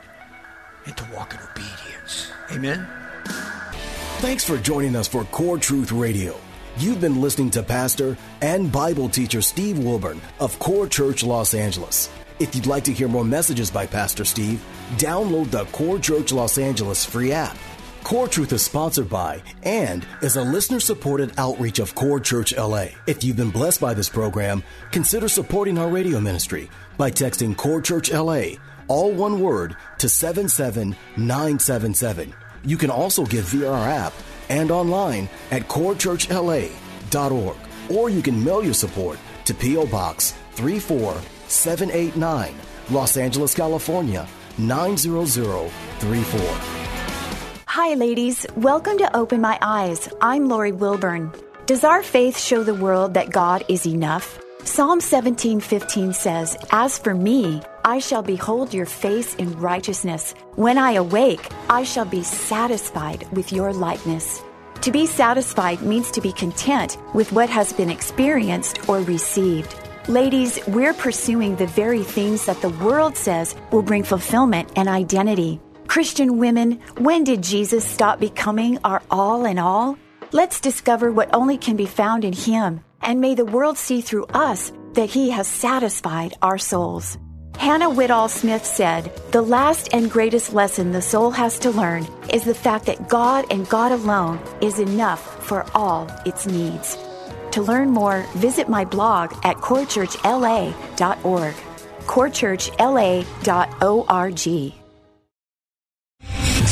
and 0.86 0.96
to 0.98 1.08
walk 1.14 1.34
in 1.34 1.40
obedience. 1.40 2.32
Amen. 2.52 2.88
Thanks 4.20 4.44
for 4.44 4.58
joining 4.58 4.96
us 4.96 5.08
for 5.08 5.24
Core 5.26 5.58
Truth 5.58 5.92
Radio. 5.92 6.36
You've 6.78 7.02
been 7.02 7.22
listening 7.22 7.50
to 7.52 7.64
Pastor 7.64 8.18
and 8.42 8.72
Bible 8.72 9.10
teacher 9.10 9.42
Steve 9.42 9.78
Wilburn 9.80 10.22
of 10.40 10.58
Core 10.60 10.88
Church 10.88 11.24
Los 11.24 11.54
Angeles. 11.54 12.10
If 12.42 12.56
you'd 12.56 12.66
like 12.66 12.86
to 12.86 12.92
hear 12.92 13.08
more 13.08 13.24
messages 13.24 13.70
by 13.70 13.86
Pastor 13.86 14.26
Steve, 14.26 14.66
download 14.94 15.52
the 15.52 15.66
Core 15.66 16.00
Church 16.00 16.32
Los 16.32 16.58
Angeles 16.58 17.06
free 17.06 17.32
app. 17.32 17.56
Core 18.04 18.28
Truth 18.28 18.52
is 18.52 18.64
sponsored 18.64 19.12
by 19.12 19.44
and 19.62 20.08
is 20.24 20.38
a 20.38 20.44
listener 20.44 20.80
supported 20.80 21.34
outreach 21.38 21.78
of 21.78 21.94
Core 21.94 22.20
Church 22.20 22.52
LA. 22.58 22.88
If 23.06 23.24
you've 23.24 23.38
been 23.38 23.52
blessed 23.52 23.80
by 23.80 23.94
this 23.94 24.10
program, 24.10 24.64
consider 24.92 25.28
supporting 25.28 25.78
our 25.78 25.88
radio 25.88 26.20
ministry 26.20 26.68
by 26.98 27.12
texting 27.12 27.56
Core 27.56 27.80
Church 27.80 28.12
LA, 28.12 28.54
all 28.88 29.12
one 29.12 29.40
word, 29.40 29.78
to 30.00 30.10
77977. 30.10 32.34
You 32.64 32.78
can 32.78 32.90
also 32.90 33.24
give 33.24 33.46
via 33.46 33.72
our 33.72 33.88
app 33.88 34.14
and 34.50 34.72
online 34.72 35.30
at 35.52 35.68
corechurchla.org, 35.68 37.58
or 37.92 38.10
you 38.10 38.24
can 38.24 38.44
mail 38.44 38.64
your 38.64 38.74
support 38.74 39.20
to 39.46 39.54
P.O. 39.54 39.86
Box 39.86 40.34
34789, 41.52 42.54
Los 42.92 43.18
Angeles, 43.18 43.54
California 43.54 44.26
90034. 44.58 46.40
Hi, 47.68 47.94
ladies. 47.94 48.46
Welcome 48.56 48.98
to 48.98 49.14
Open 49.16 49.42
My 49.42 49.60
Eyes. 49.62 50.08
I'm 50.22 50.48
Lori 50.48 50.72
Wilburn. 50.72 51.32
Does 51.66 51.84
our 51.84 52.04
faith 52.04 52.40
show 52.40 52.64
the 52.64 52.74
world 52.74 53.14
that 53.16 53.32
God 53.32 53.66
is 53.68 53.86
enough? 53.86 54.40
Psalm 54.64 55.02
17:15 55.02 56.14
says, 56.14 56.56
"As 56.72 56.98
for 56.98 57.14
me, 57.14 57.62
I 57.84 58.00
shall 58.00 58.24
behold 58.24 58.74
your 58.74 58.86
face 58.86 59.36
in 59.36 59.60
righteousness. 59.60 60.34
When 60.56 60.78
I 60.78 60.94
awake, 60.94 61.50
I 61.70 61.84
shall 61.84 62.06
be 62.06 62.24
satisfied 62.24 63.28
with 63.34 63.52
your 63.52 63.74
likeness." 63.74 64.42
To 64.82 64.92
be 64.92 65.06
satisfied 65.06 65.82
means 65.82 66.12
to 66.12 66.22
be 66.22 66.32
content 66.32 66.98
with 67.14 67.32
what 67.34 67.50
has 67.50 67.74
been 67.74 67.90
experienced 67.90 68.80
or 68.88 69.00
received. 69.02 69.76
Ladies, 70.08 70.60
we're 70.68 70.96
pursuing 70.96 71.56
the 71.56 71.68
very 71.68 72.02
things 72.02 72.48
that 72.48 72.60
the 72.60 72.70
world 72.70 73.16
says 73.16 73.56
will 73.72 73.84
bring 73.84 74.02
fulfillment 74.02 74.72
and 74.76 74.90
identity. 74.90 75.62
Christian 75.86 76.40
women, 76.40 76.80
when 76.98 77.24
did 77.24 77.44
Jesus 77.44 77.86
stop 77.86 78.20
becoming 78.20 78.80
our 78.84 79.04
all 79.12 79.46
in 79.46 79.60
all? 79.60 80.00
Let's 80.32 80.60
discover 80.60 81.12
what 81.12 81.36
only 81.36 81.56
can 81.56 81.76
be 81.76 81.86
found 81.86 82.26
in 82.26 82.34
Him, 82.34 82.82
and 83.02 83.22
may 83.22 83.36
the 83.36 83.46
world 83.46 83.78
see 83.78 84.02
through 84.02 84.26
us 84.34 84.74
that 84.94 85.12
He 85.12 85.30
has 85.30 85.48
satisfied 85.48 86.34
our 86.42 86.58
souls. 86.58 87.20
Hannah 87.58 87.90
Whitall 87.90 88.28
Smith 88.28 88.66
said, 88.66 89.16
The 89.32 89.44
last 89.44 89.90
and 89.94 90.10
greatest 90.10 90.52
lesson 90.52 90.94
the 90.94 91.02
soul 91.04 91.30
has 91.30 91.60
to 91.60 91.70
learn 91.70 92.08
is 92.34 92.44
the 92.44 92.56
fact 92.56 92.88
that 92.88 93.08
God 93.08 93.46
and 93.52 93.70
God 93.70 93.92
alone 93.92 94.40
is 94.62 94.80
enough 94.80 95.46
for 95.46 95.64
all 95.76 96.08
its 96.26 96.48
needs. 96.48 96.98
To 97.52 97.62
learn 97.62 97.92
more, 97.92 98.26
visit 98.36 98.68
my 98.70 98.86
blog 98.86 99.36
at 99.44 99.58
corechurchla.org. 99.58 101.56
corechurchla.org. 102.06 104.82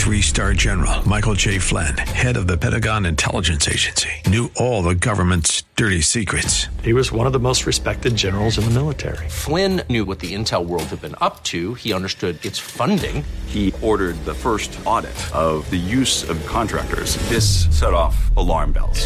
Three 0.09 0.21
star 0.21 0.53
general 0.53 1.07
Michael 1.07 1.35
J. 1.35 1.59
Flynn, 1.59 1.95
head 1.97 2.35
of 2.35 2.47
the 2.47 2.57
Pentagon 2.57 3.05
Intelligence 3.05 3.67
Agency, 3.67 4.09
knew 4.25 4.49
all 4.55 4.81
the 4.81 4.95
government's 4.95 5.61
dirty 5.75 6.01
secrets. 6.01 6.65
He 6.83 6.93
was 6.93 7.11
one 7.11 7.27
of 7.27 7.33
the 7.33 7.39
most 7.39 7.67
respected 7.67 8.15
generals 8.15 8.57
in 8.57 8.63
the 8.63 8.71
military. 8.71 9.29
Flynn 9.29 9.83
knew 9.87 10.05
what 10.05 10.19
the 10.19 10.33
intel 10.33 10.65
world 10.65 10.85
had 10.85 11.01
been 11.01 11.15
up 11.21 11.43
to. 11.43 11.75
He 11.75 11.93
understood 11.93 12.43
its 12.43 12.57
funding. 12.57 13.23
He 13.45 13.71
ordered 13.83 14.15
the 14.25 14.33
first 14.33 14.75
audit 14.83 15.19
of 15.35 15.69
the 15.69 15.77
use 15.77 16.27
of 16.27 16.43
contractors. 16.47 17.17
This 17.29 17.67
set 17.77 17.93
off 17.93 18.35
alarm 18.35 18.71
bells. 18.71 19.05